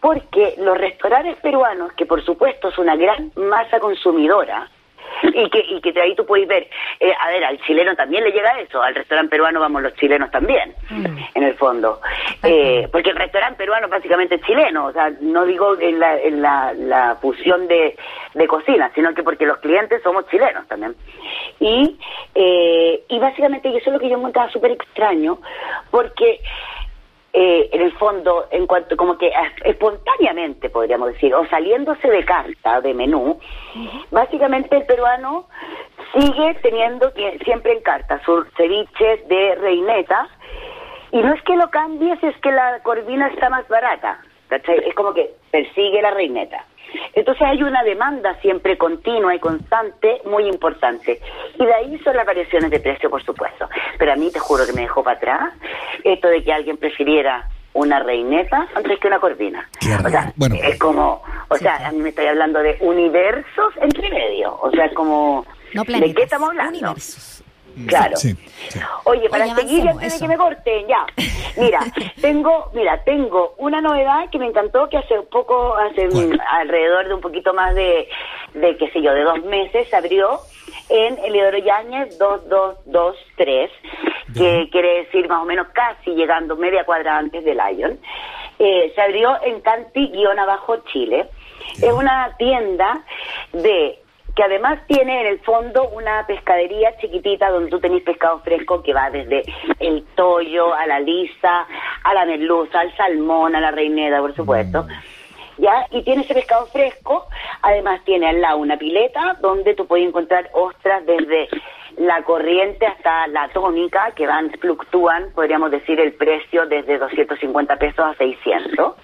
porque 0.00 0.54
los 0.58 0.76
restaurantes 0.76 1.36
peruanos, 1.36 1.92
que 1.92 2.06
por 2.06 2.24
supuesto 2.24 2.68
es 2.68 2.78
una 2.78 2.96
gran 2.96 3.30
masa 3.36 3.78
consumidora, 3.78 4.68
y 5.22 5.50
que, 5.50 5.64
y 5.68 5.80
que 5.80 6.00
ahí 6.00 6.14
tú 6.14 6.24
puedes 6.24 6.48
ver, 6.48 6.68
eh, 6.98 7.12
a 7.18 7.28
ver, 7.28 7.44
al 7.44 7.60
chileno 7.62 7.94
también 7.94 8.24
le 8.24 8.30
llega 8.30 8.58
eso, 8.60 8.82
al 8.82 8.94
restaurante 8.94 9.30
peruano 9.30 9.60
vamos 9.60 9.82
los 9.82 9.94
chilenos 9.94 10.30
también, 10.30 10.74
mm. 10.88 11.18
en 11.34 11.42
el 11.42 11.54
fondo, 11.54 12.00
eh, 12.42 12.88
porque 12.90 13.10
el 13.10 13.16
restaurante 13.16 13.58
peruano 13.58 13.88
básicamente 13.88 14.36
es 14.36 14.42
chileno, 14.42 14.86
o 14.86 14.92
sea, 14.92 15.10
no 15.20 15.44
digo 15.44 15.78
en 15.78 15.98
la, 15.98 16.18
en 16.18 16.42
la, 16.42 16.72
la 16.74 17.16
fusión 17.20 17.68
de, 17.68 17.96
de 18.34 18.46
cocina, 18.46 18.90
sino 18.94 19.14
que 19.14 19.22
porque 19.22 19.46
los 19.46 19.58
clientes 19.58 20.02
somos 20.02 20.26
chilenos 20.28 20.66
también. 20.68 20.94
Y, 21.58 21.98
eh, 22.34 23.04
y 23.08 23.18
básicamente, 23.18 23.68
y 23.68 23.76
eso 23.76 23.90
es 23.90 23.94
lo 23.94 24.00
que 24.00 24.08
yo 24.08 24.16
encontraba 24.16 24.50
súper 24.50 24.72
extraño, 24.72 25.38
porque 25.90 26.40
eh, 27.32 27.68
en 27.72 27.82
el 27.82 27.92
fondo, 27.92 28.46
en 28.50 28.66
cuanto 28.66 28.96
como 28.96 29.16
que 29.16 29.32
espontáneamente, 29.64 30.68
podríamos 30.68 31.12
decir, 31.12 31.34
o 31.34 31.46
saliéndose 31.46 32.08
de 32.08 32.24
carta, 32.24 32.80
de 32.80 32.92
menú, 32.92 33.38
básicamente 34.10 34.76
el 34.76 34.84
peruano 34.84 35.46
sigue 36.12 36.54
teniendo 36.62 37.12
siempre 37.44 37.72
en 37.72 37.82
carta 37.82 38.20
sus 38.24 38.46
ceviches 38.56 39.28
de 39.28 39.54
reineta 39.54 40.28
Y 41.12 41.22
no 41.22 41.32
es 41.34 41.42
que 41.42 41.56
lo 41.56 41.70
cambies, 41.70 42.22
es 42.22 42.36
que 42.38 42.50
la 42.50 42.80
corvina 42.82 43.28
está 43.28 43.48
más 43.48 43.66
barata. 43.68 44.20
¿cachai? 44.50 44.78
Es 44.86 44.94
como 44.94 45.14
que 45.14 45.30
persigue 45.50 46.02
la 46.02 46.10
reineta. 46.10 46.64
Entonces 47.14 47.42
hay 47.42 47.62
una 47.62 47.82
demanda 47.82 48.38
siempre 48.40 48.76
continua 48.78 49.34
y 49.34 49.38
constante 49.38 50.20
muy 50.24 50.46
importante. 50.48 51.20
Y 51.58 51.64
de 51.64 51.74
ahí 51.74 51.98
son 52.00 52.16
las 52.16 52.26
variaciones 52.26 52.70
de 52.70 52.80
precio, 52.80 53.10
por 53.10 53.22
supuesto. 53.24 53.68
Pero 53.98 54.12
a 54.12 54.16
mí 54.16 54.30
te 54.30 54.38
juro 54.38 54.66
que 54.66 54.72
me 54.72 54.82
dejó 54.82 55.02
para 55.02 55.16
atrás 55.16 55.54
esto 56.04 56.28
de 56.28 56.42
que 56.42 56.52
alguien 56.52 56.76
prefiriera 56.76 57.48
una 57.72 58.00
reineta 58.00 58.68
antes 58.74 58.98
que 58.98 59.06
una 59.06 59.20
corvina. 59.20 59.68
O 60.04 60.08
sea. 60.08 60.32
Bueno. 60.36 60.56
es 60.62 60.78
como, 60.78 61.22
o 61.48 61.56
sea, 61.56 61.86
a 61.86 61.92
mí 61.92 61.98
me 61.98 62.08
estoy 62.10 62.26
hablando 62.26 62.60
de 62.60 62.76
universos 62.80 63.74
entre 63.80 64.10
medio. 64.10 64.58
O 64.60 64.70
sea, 64.70 64.92
como, 64.94 65.44
No 65.74 65.84
¿de 65.84 66.14
qué 66.14 66.22
estamos 66.22 66.50
hablando? 66.50 66.78
universos. 66.78 67.44
Claro. 67.86 68.16
Sí, 68.16 68.34
sí. 68.68 68.80
Oye, 69.04 69.28
para 69.28 69.44
Oye, 69.44 69.54
seguir 69.54 69.88
antes 69.88 70.14
de 70.14 70.18
que 70.20 70.28
me 70.28 70.36
corten, 70.36 70.86
ya. 70.86 71.06
Mira, 71.56 71.80
tengo, 72.20 72.70
mira, 72.74 73.02
tengo 73.04 73.54
una 73.58 73.80
novedad 73.80 74.28
que 74.30 74.38
me 74.38 74.46
encantó 74.46 74.88
que 74.88 74.98
hace 74.98 75.18
un 75.18 75.26
poco, 75.26 75.74
hace 75.76 76.08
mm, 76.08 76.38
alrededor 76.50 77.08
de 77.08 77.14
un 77.14 77.20
poquito 77.20 77.54
más 77.54 77.74
de, 77.74 78.08
de 78.54 78.76
qué 78.76 78.90
sé 78.90 79.02
yo, 79.02 79.12
de 79.12 79.22
dos 79.22 79.42
meses 79.44 79.88
se 79.88 79.96
abrió 79.96 80.40
en 80.88 81.18
Eliodoro 81.18 81.58
Yáñez 81.58 82.18
2223, 82.18 83.70
que 84.36 84.68
quiere 84.70 85.04
decir 85.04 85.28
más 85.28 85.42
o 85.42 85.44
menos 85.44 85.68
casi 85.72 86.10
llegando 86.10 86.56
media 86.56 86.84
cuadra 86.84 87.16
antes 87.16 87.44
de 87.44 87.54
Lion. 87.54 87.98
Eh, 88.58 88.92
se 88.94 89.00
abrió 89.00 89.38
en 89.42 89.60
Canti-Abajo, 89.60 90.78
Chile. 90.92 91.28
Es 91.80 91.92
una 91.92 92.34
tienda 92.36 93.04
de 93.52 94.00
que 94.40 94.44
además 94.44 94.80
tiene 94.86 95.20
en 95.20 95.26
el 95.26 95.40
fondo 95.40 95.90
una 95.90 96.26
pescadería 96.26 96.96
chiquitita 96.96 97.50
donde 97.50 97.68
tú 97.68 97.78
tenés 97.78 98.02
pescado 98.02 98.38
fresco 98.38 98.82
que 98.82 98.94
va 98.94 99.10
desde 99.10 99.42
el 99.78 100.02
toyo 100.14 100.72
a 100.72 100.86
la 100.86 100.98
lisa, 100.98 101.66
a 102.02 102.14
la 102.14 102.24
merluza, 102.24 102.80
al 102.80 102.96
salmón, 102.96 103.54
a 103.54 103.60
la 103.60 103.70
reineta, 103.70 104.18
por 104.18 104.34
supuesto. 104.34 104.86
¿Ya? 105.58 105.86
Y 105.90 106.02
tiene 106.04 106.22
ese 106.22 106.32
pescado 106.32 106.64
fresco, 106.68 107.26
además 107.60 108.00
tiene 108.06 108.30
al 108.30 108.40
lado 108.40 108.56
una 108.56 108.78
pileta 108.78 109.36
donde 109.42 109.74
tú 109.74 109.86
puedes 109.86 110.08
encontrar 110.08 110.48
ostras 110.54 111.04
desde 111.04 111.50
la 111.98 112.22
corriente 112.22 112.86
hasta 112.86 113.26
la 113.26 113.46
tónica, 113.48 114.12
que 114.12 114.26
van, 114.26 114.50
fluctúan, 114.52 115.32
podríamos 115.34 115.70
decir, 115.70 116.00
el 116.00 116.14
precio 116.14 116.64
desde 116.64 116.96
250 116.96 117.76
pesos 117.76 118.06
a 118.06 118.14
600. 118.14 118.94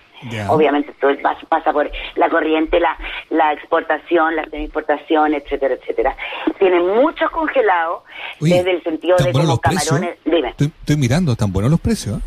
Obviamente 0.48 0.92
todo 1.00 1.10
el 1.10 1.22
pas- 1.22 1.44
pasa 1.48 1.72
por 1.72 1.90
la 2.16 2.28
corriente, 2.28 2.80
la, 2.80 2.96
la 3.30 3.52
exportación, 3.52 4.36
la 4.36 4.44
semi-exportación, 4.44 5.34
etcétera, 5.34 5.74
etcétera. 5.74 6.16
Tiene 6.58 6.80
muchos 6.80 7.30
congelados 7.30 8.02
Oye, 8.40 8.56
desde 8.56 8.70
el 8.72 8.82
sentido 8.82 9.16
¿tan 9.16 9.26
de 9.26 9.32
como 9.32 9.58
camarones. 9.58 10.18
Dime. 10.24 10.48
Estoy, 10.50 10.66
estoy 10.80 10.96
mirando, 10.96 11.32
están 11.32 11.52
buenos 11.52 11.70
los 11.70 11.80
precios. 11.80 12.20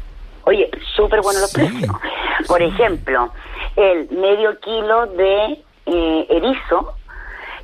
Oye, 0.46 0.70
súper 0.96 1.22
buenos 1.22 1.42
los 1.42 1.54
precios. 1.54 1.96
Por 2.48 2.60
sí. 2.60 2.66
ejemplo, 2.66 3.32
el 3.76 4.10
medio 4.12 4.60
kilo 4.60 5.06
de 5.08 5.64
eh, 5.86 6.28
erizo 6.30 6.94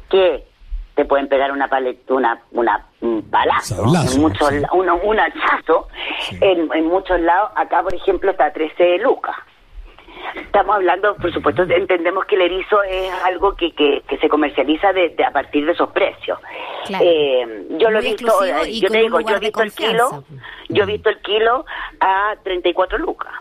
que 0.10 0.44
te 0.96 1.06
pueden 1.06 1.27
pegar 1.27 1.51
una 1.51 1.68
paleta, 1.68 2.13
una, 2.13 2.39
una 2.51 2.86
un 3.01 3.22
palazo, 3.24 3.75
Sablazo, 3.75 4.15
en 4.15 4.22
muchos, 4.22 4.50
sí. 4.50 4.56
uno- 4.74 4.96
un 5.04 5.20
hachazo, 5.20 5.88
Sí. 6.22 6.38
en, 6.42 6.70
en 6.74 6.88
muchos 6.88 7.20
lados, 7.20 7.51
acá 7.56 7.84
por 7.84 7.94
ejemplo 7.94 8.32
está 8.32 8.51
13 8.54 8.98
lucas. 9.00 9.36
Estamos 10.36 10.75
hablando, 10.75 11.15
por 11.17 11.31
supuesto, 11.34 11.63
entendemos 11.63 12.25
que 12.25 12.36
el 12.36 12.41
erizo 12.41 12.81
es 12.84 13.12
algo 13.24 13.55
que, 13.55 13.72
que, 13.74 14.01
que 14.07 14.17
se 14.17 14.29
comercializa 14.29 14.93
de, 14.93 15.10
de- 15.10 15.24
a 15.25 15.31
partir 15.31 15.65
de 15.65 15.72
esos 15.74 15.89
precios. 15.91 16.39
Claro. 16.88 17.03
Eh, 17.07 17.65
yo 17.77 17.89
lo 17.89 18.00
he 18.00 18.01
visto, 18.01 18.43
eh, 18.43 18.79
yo 18.79 18.89
te 18.89 18.98
digo, 19.00 19.19
yo 19.22 19.36
he 19.36 19.39
visto 19.39 19.62
el 19.63 19.74
kilo, 19.74 20.24
yo 20.69 20.84
he 20.84 20.86
visto 20.88 21.10
el 21.10 21.19
kilo 21.22 21.65
a 22.00 22.36
34 22.43 22.98
lucas 22.98 23.31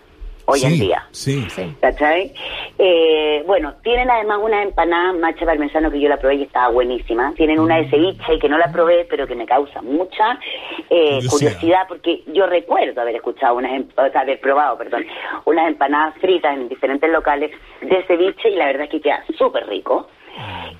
hoy 0.46 0.62
en 0.64 0.78
día. 0.78 1.06
Sí. 1.10 1.44
Sí. 1.50 1.74
¿Cachai? 1.80 2.32
Eh, 2.78 3.42
bueno, 3.46 3.74
tienen 3.82 4.10
además 4.10 4.38
unas 4.42 4.64
empanadas 4.66 5.16
macha 5.16 5.44
parmesano 5.46 5.90
que 5.90 6.00
yo 6.00 6.08
la 6.08 6.16
probé 6.18 6.36
y 6.36 6.42
estaba 6.42 6.68
buenísima. 6.68 7.32
Tienen 7.36 7.58
una 7.60 7.76
de 7.76 7.88
ceviche 7.90 8.38
que 8.38 8.48
no 8.48 8.58
la 8.58 8.70
probé, 8.72 9.06
pero 9.08 9.26
que 9.26 9.34
me 9.34 9.46
causa 9.46 9.80
mucha 9.82 10.38
eh, 10.90 11.18
Curiosidad. 11.20 11.30
curiosidad. 11.30 11.80
porque 11.88 12.22
yo 12.32 12.46
recuerdo 12.46 13.00
haber 13.00 13.16
escuchado 13.16 13.56
unas, 13.56 13.72
em- 13.72 13.88
o 13.96 14.10
sea, 14.10 14.20
haber 14.22 14.40
probado, 14.40 14.76
perdón, 14.78 15.04
unas 15.44 15.68
empanadas 15.68 16.14
fritas 16.20 16.54
en 16.54 16.68
diferentes 16.68 17.10
locales 17.10 17.50
de 17.80 18.02
ceviche 18.04 18.50
y 18.50 18.56
la 18.56 18.66
verdad 18.66 18.84
es 18.84 18.90
que 18.90 19.00
queda 19.00 19.24
súper 19.38 19.66
rico. 19.66 20.08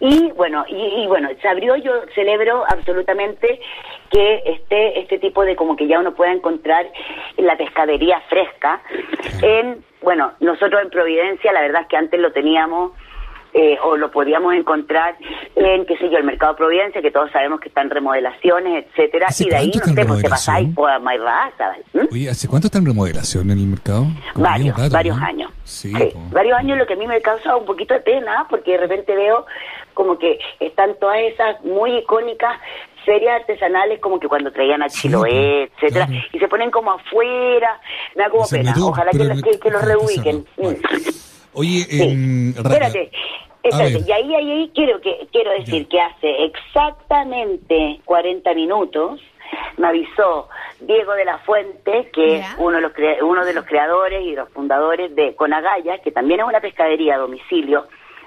Y 0.01 0.31
bueno, 0.33 0.65
y, 0.69 1.03
y 1.03 1.07
bueno, 1.07 1.29
se 1.41 1.49
abrió, 1.49 1.77
yo 1.77 1.93
celebro 2.15 2.65
absolutamente 2.69 3.61
que 4.11 4.43
esté 4.47 5.01
este 5.01 5.19
tipo 5.19 5.45
de 5.45 5.57
como 5.57 5.77
que 5.77 5.87
ya 5.87 5.99
uno 6.01 6.15
pueda 6.15 6.33
encontrar 6.33 6.87
la 7.37 7.57
pescadería 7.57 8.21
fresca 8.29 8.83
en, 9.43 9.85
bueno, 10.03 10.33
nosotros 10.41 10.83
en 10.83 10.91
Providencia, 10.91 11.53
la 11.53 11.61
verdad 11.63 11.83
es 11.83 11.89
que 11.89 11.97
antes 11.97 12.21
lo 12.21 12.33
teníamos 12.33 12.93
eh, 13.55 13.79
o 13.85 13.97
lo 13.97 14.11
podíamos 14.11 14.53
encontrar 14.55 15.17
en, 15.55 15.87
qué 15.87 15.97
sé 15.97 16.11
yo, 16.11 16.19
el 16.19 16.25
mercado 16.25 16.57
Providencia, 16.57 17.01
que 17.01 17.13
todos 17.13 17.31
sabemos 17.31 17.61
que 17.61 17.69
están 17.69 17.89
remodelaciones, 17.89 18.87
etcétera, 18.87 19.27
¿Hace 19.29 19.45
y 19.45 19.49
de 19.51 19.57
ahí, 19.57 19.67
no 19.69 19.73
está 19.75 19.85
sé, 19.85 19.91
en 19.91 19.95
pues 19.95 19.97
te 19.97 20.03
remodelación? 20.03 20.55
pasáis 20.55 20.75
por 20.75 21.01
Mairraza, 21.01 21.77
¿m? 21.95 22.09
Oye, 22.11 22.29
¿hace 22.31 22.49
cuánto 22.49 22.67
está 22.67 22.79
en 22.79 22.87
remodelación 22.87 23.51
en 23.51 23.59
el 23.59 23.67
mercado? 23.67 24.07
Como 24.33 24.45
Varios, 24.45 24.91
varios 24.91 25.17
¿no? 25.19 25.25
años. 25.25 25.51
Sí, 25.65 25.93
Sí, 25.95 26.13
varios 26.31 26.59
años 26.59 26.79
lo 26.79 26.87
que 26.87 26.93
a 26.93 26.97
mí 26.97 27.07
me 27.07 27.21
causa 27.23 27.57
un 27.57 27.65
poquito 27.65 27.95
de 27.95 28.01
pena, 28.01 28.47
porque 28.51 28.73
de 28.73 28.79
repente 28.79 29.15
veo 29.17 29.47
como 29.95 30.19
que 30.19 30.39
están 30.61 30.95
todas 31.01 31.19
esas 31.21 31.63
muy 31.65 31.97
icónicas 31.99 32.59
ferias 33.05 33.41
artesanales, 33.41 33.99
como 34.01 34.19
que 34.19 34.29
cuando 34.29 34.51
traían 34.53 34.83
a 34.83 34.89
Sí, 34.89 35.03
Chiloé, 35.03 35.69
po, 35.69 35.75
etcétera, 35.87 36.07
claro. 36.07 36.23
y 36.33 36.39
se 36.39 36.49
ponen 36.49 36.71
como 36.71 36.91
afuera, 36.93 37.81
me 38.15 38.25
da 38.25 38.31
como 38.31 38.47
pena. 38.49 38.75
Ojalá 38.83 39.11
que, 39.11 39.19
que, 39.19 39.59
que 39.59 39.71
lo 39.71 39.79
ojalá 39.79 39.95
que 39.95 40.01
reubiquen. 40.01 40.47
Mm. 40.57 40.75
Oye, 41.55 41.81
Sí. 41.85 42.55
Espérate, 42.57 43.11
espérate. 43.63 44.05
Y 44.07 44.13
ahí, 44.13 44.35
ahí, 44.35 44.51
ahí 44.53 44.73
quiero, 44.75 45.01
que, 45.01 45.29
quiero 45.33 45.51
decir 45.53 45.83
Ya. 45.83 45.89
que 45.89 46.01
hace 46.01 46.45
exactamente 46.47 48.01
40 48.05 48.55
minutos 48.55 49.21
me 49.77 49.89
avisó 49.89 50.49
Diego 50.81 51.13
de 51.15 51.25
la 51.25 51.39
Fuente, 51.39 52.11
que 52.13 52.39
es 52.39 52.55
uno 52.59 52.77
de, 52.77 52.83
los 52.83 52.93
uno 53.23 53.45
de 53.45 53.55
los 53.55 53.65
creadores 53.65 54.23
y 54.23 54.35
los 54.35 54.49
fundadores 54.51 55.15
de 55.15 55.35
Conagaya, 55.35 55.99
que 55.99 56.13
también 56.13 56.41
es 56.41 56.47
una 56.47 56.61
pescadería 56.61 57.15
a 57.15 57.19
domicilio, 57.19 57.87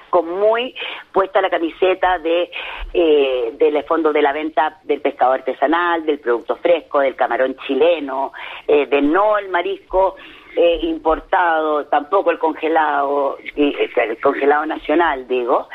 con 0.09 0.29
muy 0.39 0.73
puesta 1.11 1.41
la 1.41 1.49
camiseta 1.49 2.17
de 2.19 2.49
eh, 2.93 3.53
del 3.57 3.83
fondo 3.83 4.13
de 4.13 4.21
la 4.21 4.31
venta 4.31 4.79
del 4.83 5.01
pescado 5.01 5.33
artesanal, 5.33 6.05
del 6.05 6.19
producto 6.19 6.55
fresco, 6.55 6.99
del 6.99 7.15
camarón 7.15 7.55
chileno, 7.67 8.31
eh, 8.67 8.85
de 8.85 9.01
no 9.01 9.37
el 9.37 9.49
marisco 9.49 10.15
eh, 10.57 10.79
importado, 10.83 11.85
tampoco 11.85 12.31
el 12.31 12.39
congelado, 12.39 13.37
eh, 13.55 13.89
el 13.95 14.19
congelado 14.19 14.65
nacional, 14.65 15.27
digo, 15.27 15.67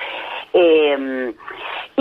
eh, 0.52 1.32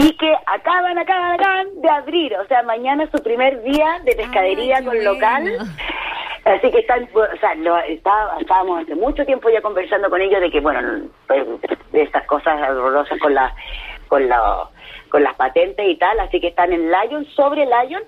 y 0.04 0.14
que 0.18 0.34
acaban, 0.46 0.98
acaban, 0.98 1.32
acaban 1.34 1.68
de 1.82 1.90
abrir, 1.90 2.36
o 2.38 2.46
sea, 2.48 2.64
mañana 2.64 3.04
es 3.04 3.10
su 3.12 3.22
primer 3.22 3.62
día 3.64 4.00
de 4.04 4.16
pescadería 4.16 4.78
Ay, 4.78 4.86
con 4.86 5.04
local. 5.04 5.58
Así 6.44 6.72
que 6.72 6.80
están, 6.80 7.08
o 7.14 7.38
sea, 7.40 7.54
lo- 7.56 7.78
está- 7.78 8.36
estábamos 8.40 8.82
hace 8.82 8.96
mucho 8.96 9.24
tiempo 9.26 9.50
ya 9.50 9.62
conversando 9.62 10.10
con 10.10 10.22
ellos 10.22 10.42
de 10.42 10.50
que, 10.50 10.60
bueno, 10.60 11.04
pues, 11.28 11.46
de 11.92 12.02
estas 12.02 12.26
cosas 12.26 12.60
horrorosas 12.70 13.20
con 13.20 13.34
la, 13.36 13.54
con 14.08 14.28
la, 14.28 14.68
con 15.10 15.22
las 15.24 15.36
patentes 15.36 15.88
y 15.88 15.96
tal, 15.98 16.20
así 16.20 16.40
que 16.42 16.48
están 16.48 16.74
en 16.74 16.90
Lion, 16.90 17.26
sobre 17.36 17.66
Lion, 17.66 18.02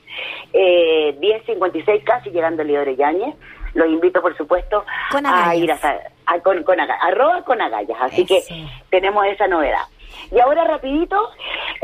eh, 0.54 1.16
1056 1.20 2.04
casi 2.04 2.32
llegando 2.32 2.64
a 2.64 2.66
Leodoro 2.66 2.92
Yáñez. 2.92 3.36
Los 3.76 3.88
invito, 3.88 4.22
por 4.22 4.36
supuesto, 4.38 4.84
Con 5.12 5.26
a 5.26 5.56
ir 5.56 5.72
a, 5.72 5.78
a- 6.28 6.40
con, 6.40 6.64
con 6.64 6.80
arroba 6.80 7.44
con 7.44 7.62
agallas, 7.62 7.98
así 8.02 8.26
que 8.26 8.42
tenemos 8.90 9.26
esa 9.28 9.48
novedad. 9.48 9.84
Y 10.32 10.40
ahora 10.40 10.64
rapidito, 10.64 11.30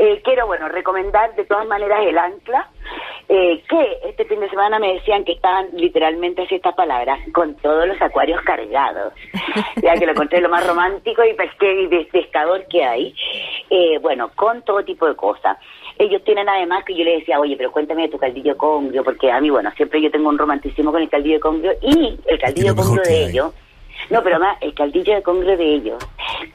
eh, 0.02 0.22
quiero, 0.24 0.46
bueno, 0.46 0.66
recomendar 0.70 1.34
de 1.34 1.44
todas 1.44 1.66
maneras 1.66 2.00
el 2.06 2.16
ancla, 2.16 2.70
eh, 3.28 3.62
que 3.68 3.98
este 4.08 4.24
fin 4.24 4.40
de 4.40 4.48
semana 4.48 4.78
me 4.78 4.94
decían 4.94 5.24
que 5.26 5.32
estaban 5.32 5.68
literalmente 5.74 6.40
así 6.40 6.54
estas 6.54 6.74
palabras, 6.74 7.18
con 7.34 7.54
todos 7.56 7.86
los 7.86 8.00
acuarios 8.00 8.40
cargados. 8.40 9.12
ya 9.82 9.92
que 9.96 10.06
lo 10.06 10.12
encontré 10.12 10.40
lo 10.40 10.48
más 10.48 10.66
romántico 10.66 11.22
y 11.22 11.34
pesque 11.34 11.82
y 11.82 12.04
pescador 12.06 12.64
que 12.70 12.82
hay. 12.82 13.14
Eh, 13.68 13.98
bueno, 13.98 14.30
con 14.34 14.62
todo 14.62 14.82
tipo 14.82 15.06
de 15.06 15.14
cosas. 15.14 15.58
Ellos 15.98 16.24
tienen 16.24 16.48
además 16.48 16.82
que 16.86 16.96
yo 16.96 17.04
les 17.04 17.18
decía, 17.18 17.38
oye, 17.38 17.54
pero 17.58 17.70
cuéntame 17.70 18.04
de 18.04 18.08
tu 18.08 18.18
caldillo 18.18 18.56
congrio, 18.56 19.04
porque 19.04 19.30
a 19.30 19.38
mí, 19.38 19.50
bueno, 19.50 19.70
siempre 19.76 20.00
yo 20.00 20.10
tengo 20.10 20.30
un 20.30 20.38
romanticismo 20.38 20.92
con 20.92 21.02
el 21.02 21.10
caldillo 21.10 21.34
de 21.34 21.40
congrio 21.40 21.72
y 21.82 22.18
el 22.26 22.38
caldillo 22.38 22.74
congrio 22.74 23.02
de 23.02 23.24
ellos. 23.26 23.52
No, 24.08 24.22
pero 24.22 24.36
además, 24.36 24.56
el 24.60 24.74
caldillo 24.74 25.14
de 25.14 25.22
congrio 25.22 25.56
de 25.56 25.74
ellos 25.74 25.98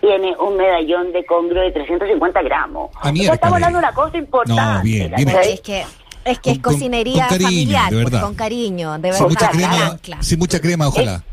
tiene 0.01 0.35
un 0.37 0.57
medallón 0.57 1.11
de 1.11 1.23
congrio 1.25 1.61
de 1.61 1.71
350 1.71 2.41
gramos. 2.41 2.89
Ah, 2.95 2.99
O 2.99 3.03
sea, 3.03 3.11
miércoles. 3.11 3.33
estamos 3.35 3.55
hablando 3.55 3.79
de 3.79 3.85
una 3.85 3.93
cosa 3.93 4.17
importante. 4.17 4.61
No, 4.61 4.81
bien. 4.83 5.13
Es 5.13 5.61
que 5.61 5.85
es 6.25 6.39
que 6.39 6.51
es 6.51 6.59
Con- 6.59 6.73
cocinería 6.73 7.27
con 7.27 7.37
cariño, 7.37 7.45
familiar, 7.49 7.89
de 7.91 7.95
pues, 8.01 8.05
verdad. 8.05 8.21
con 8.25 8.35
cariño, 8.35 8.93
de 8.93 8.99
verdad. 9.11 9.17
sin 9.19 9.27
mucha 9.27 9.49
crema, 9.51 9.99
sin 10.21 10.39
mucha 10.39 10.59
crema, 10.59 10.87
ojalá. 10.87 11.23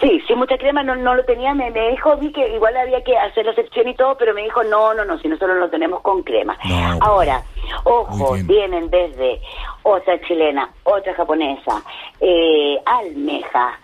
Sí, 0.00 0.20
sin 0.26 0.38
mucha 0.38 0.56
crema 0.58 0.82
no, 0.82 0.96
no 0.96 1.14
lo 1.14 1.24
tenía, 1.24 1.54
me, 1.54 1.70
me 1.70 1.90
dijo, 1.90 2.16
vi 2.16 2.32
que 2.32 2.54
igual 2.54 2.76
había 2.76 3.02
que 3.04 3.16
hacer 3.16 3.44
la 3.44 3.52
excepción 3.52 3.86
y 3.86 3.94
todo, 3.94 4.16
pero 4.16 4.34
me 4.34 4.42
dijo, 4.42 4.64
no, 4.64 4.92
no, 4.94 5.04
no, 5.04 5.18
si 5.18 5.28
nosotros 5.28 5.56
lo 5.58 5.68
tenemos 5.70 6.00
con 6.00 6.22
crema. 6.22 6.58
No. 6.64 6.98
Ahora, 7.00 7.42
Ojo, 7.84 8.34
vienen 8.44 8.90
desde 8.90 9.40
otra 9.82 10.18
chilena, 10.26 10.68
otra 10.84 11.14
japonesa, 11.14 11.82
eh, 12.20 12.76
almeja, 12.86 13.78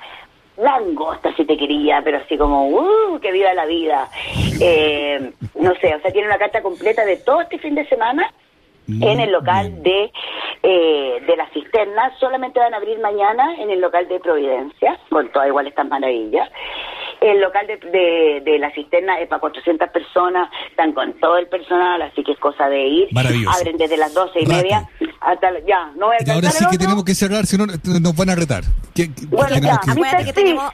langosta 0.61 1.35
si 1.37 1.45
te 1.45 1.57
quería, 1.57 2.01
pero 2.03 2.19
así 2.19 2.37
como, 2.37 2.69
¡uh! 2.69 3.21
¡Que 3.21 3.33
viva 3.33 3.53
la 3.55 3.67
vida! 3.67 4.09
Eh, 4.61 5.33
no 5.55 5.75
sé, 5.77 5.95
o 5.95 6.01
sea, 6.01 6.11
tiene 6.13 6.29
una 6.29 6.39
carta 6.39 6.63
completa 6.63 7.05
de 7.05 7.17
todo 7.17 7.41
este 7.41 7.59
fin 7.59 7.75
de 7.75 7.87
semana 7.89 8.33
en 8.89 9.21
el 9.21 9.31
local 9.31 9.83
de 9.83 10.11
eh, 10.63 11.23
de 11.27 11.37
la 11.37 11.49
cisterna. 11.51 12.13
Solamente 12.19 12.59
van 12.61 12.75
a 12.75 12.79
abrir 12.79 12.99
mañana 12.99 13.55
en 13.59 13.71
el 13.71 13.81
local 13.81 14.09
de 14.09 14.21
Providencia, 14.21 14.99
con 15.09 15.31
todas 15.33 15.49
igual 15.49 15.67
estas 15.67 15.89
maravillas. 15.89 16.49
El 17.21 17.41
local 17.41 17.67
de, 17.67 17.77
de, 17.77 18.41
de 18.45 18.59
la 18.59 18.71
cisterna 18.73 19.19
es 19.21 19.29
para 19.29 19.41
400 19.41 19.89
personas, 19.91 20.51
están 20.71 20.93
con 20.93 21.13
todo 21.15 21.37
el 21.37 21.49
personal, 21.49 22.01
así 22.03 22.23
que 22.25 22.33
es 22.33 22.39
cosa 22.39 22.69
de 22.69 22.87
ir. 22.87 23.09
Maravilloso. 23.13 23.59
Abren 23.59 23.77
desde 23.77 23.97
las 23.97 24.15
12 24.15 24.41
y 24.41 24.47
media 24.47 24.89
hasta... 25.21 25.51
Ya, 25.61 25.93
no 25.97 26.07
voy 26.07 26.17
a 26.17 26.25
Y 26.27 26.31
ahora 26.31 26.51
sí 26.51 26.65
que 26.71 26.79
tenemos 26.79 27.05
que 27.05 27.15
cerrar, 27.15 27.47
si 27.47 27.59
no 27.59 27.67
nos 27.67 28.17
van 28.17 28.31
a 28.31 28.35
retar. 28.35 28.65
¿Qué- 29.09 29.15
qué- 29.15 29.27
Bueno, 29.27 29.57
ya, 29.59 29.79
que- 29.79 29.91
Acuérdate 29.91 30.25
que 30.25 30.33
tenemos 30.33 30.73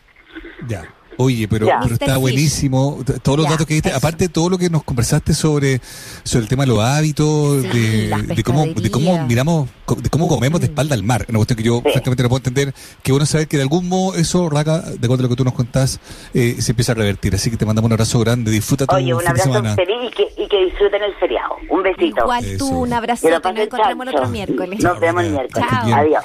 Ya. 0.69 0.85
Oye, 1.19 1.49
pero, 1.49 1.67
pero 1.83 1.95
está 1.95 2.19
buenísimo. 2.19 2.99
Todos 3.23 3.39
los 3.39 3.49
datos 3.49 3.65
que 3.67 3.73
diste, 3.73 3.89
eso. 3.89 3.97
aparte 3.97 4.25
de 4.25 4.29
todo 4.29 4.51
lo 4.51 4.59
que 4.59 4.69
nos 4.69 4.83
conversaste 4.85 5.33
sobre, 5.33 5.81
sobre 6.25 6.43
el 6.43 6.49
tema 6.51 6.65
de 6.65 6.67
los 6.69 6.79
hábitos, 6.81 7.63
Sí, 7.63 7.69
de, 7.71 8.43
cómo, 8.45 8.67
de 8.67 8.91
cómo 8.91 9.25
miramos, 9.27 9.71
de 9.97 10.11
cómo 10.11 10.29
comemos 10.29 10.61
de 10.61 10.67
espalda 10.67 10.95
al 10.95 11.03
mar. 11.05 11.25
Una 11.31 11.39
cuestión 11.39 11.57
que 11.57 11.63
yo 11.63 11.81
Sí. 11.87 11.91
francamente 11.93 12.23
no 12.23 12.29
puedo 12.29 12.41
entender. 12.41 12.75
Qué 13.03 13.13
bueno 13.13 13.25
saber 13.25 13.49
que 13.49 13.57
de 13.57 13.63
algún 13.63 13.89
modo 13.89 14.15
eso, 14.15 14.51
Raca, 14.51 14.81
de 14.83 15.07
acuerdo 15.07 15.15
a 15.15 15.23
lo 15.23 15.29
que 15.31 15.37
tú 15.37 15.45
nos 15.45 15.55
contás, 15.55 16.01
eh, 16.35 16.57
se 16.59 16.73
empieza 16.73 16.93
a 16.93 16.97
revertir. 16.97 17.35
Así 17.35 17.51
que 17.51 17.57
te 17.57 17.65
mandamos 17.65 17.87
un 17.89 17.93
abrazo 17.95 18.19
grande. 18.21 18.51
Disfruta 18.51 18.85
tu 18.85 18.95
Oye, 18.95 19.15
un 19.15 19.27
abrazo 19.27 19.45
semana. 19.45 19.75
feliz 19.75 19.97
y 20.09 20.11
que, 20.15 20.43
y 20.43 20.49
que 20.49 20.65
disfruten 20.67 21.03
el 21.03 21.15
feriado. 21.15 21.55
Un 21.71 21.83
besito. 21.83 22.21
igual 22.25 22.45
Eso. 22.45 22.59
tú, 22.59 22.69
un 22.81 22.89
Que 22.91 22.95
abrazote, 22.95 23.31
nos 23.31 23.57
encontramos 23.59 24.07
el 24.07 24.15
otro 24.15 24.29
miércoles. 24.29 24.83
Nos 24.85 25.01
vemos 25.01 25.23
el 25.25 25.31
miércoles. 25.33 25.67
Chao. 25.71 25.95
Adiós. 25.95 26.25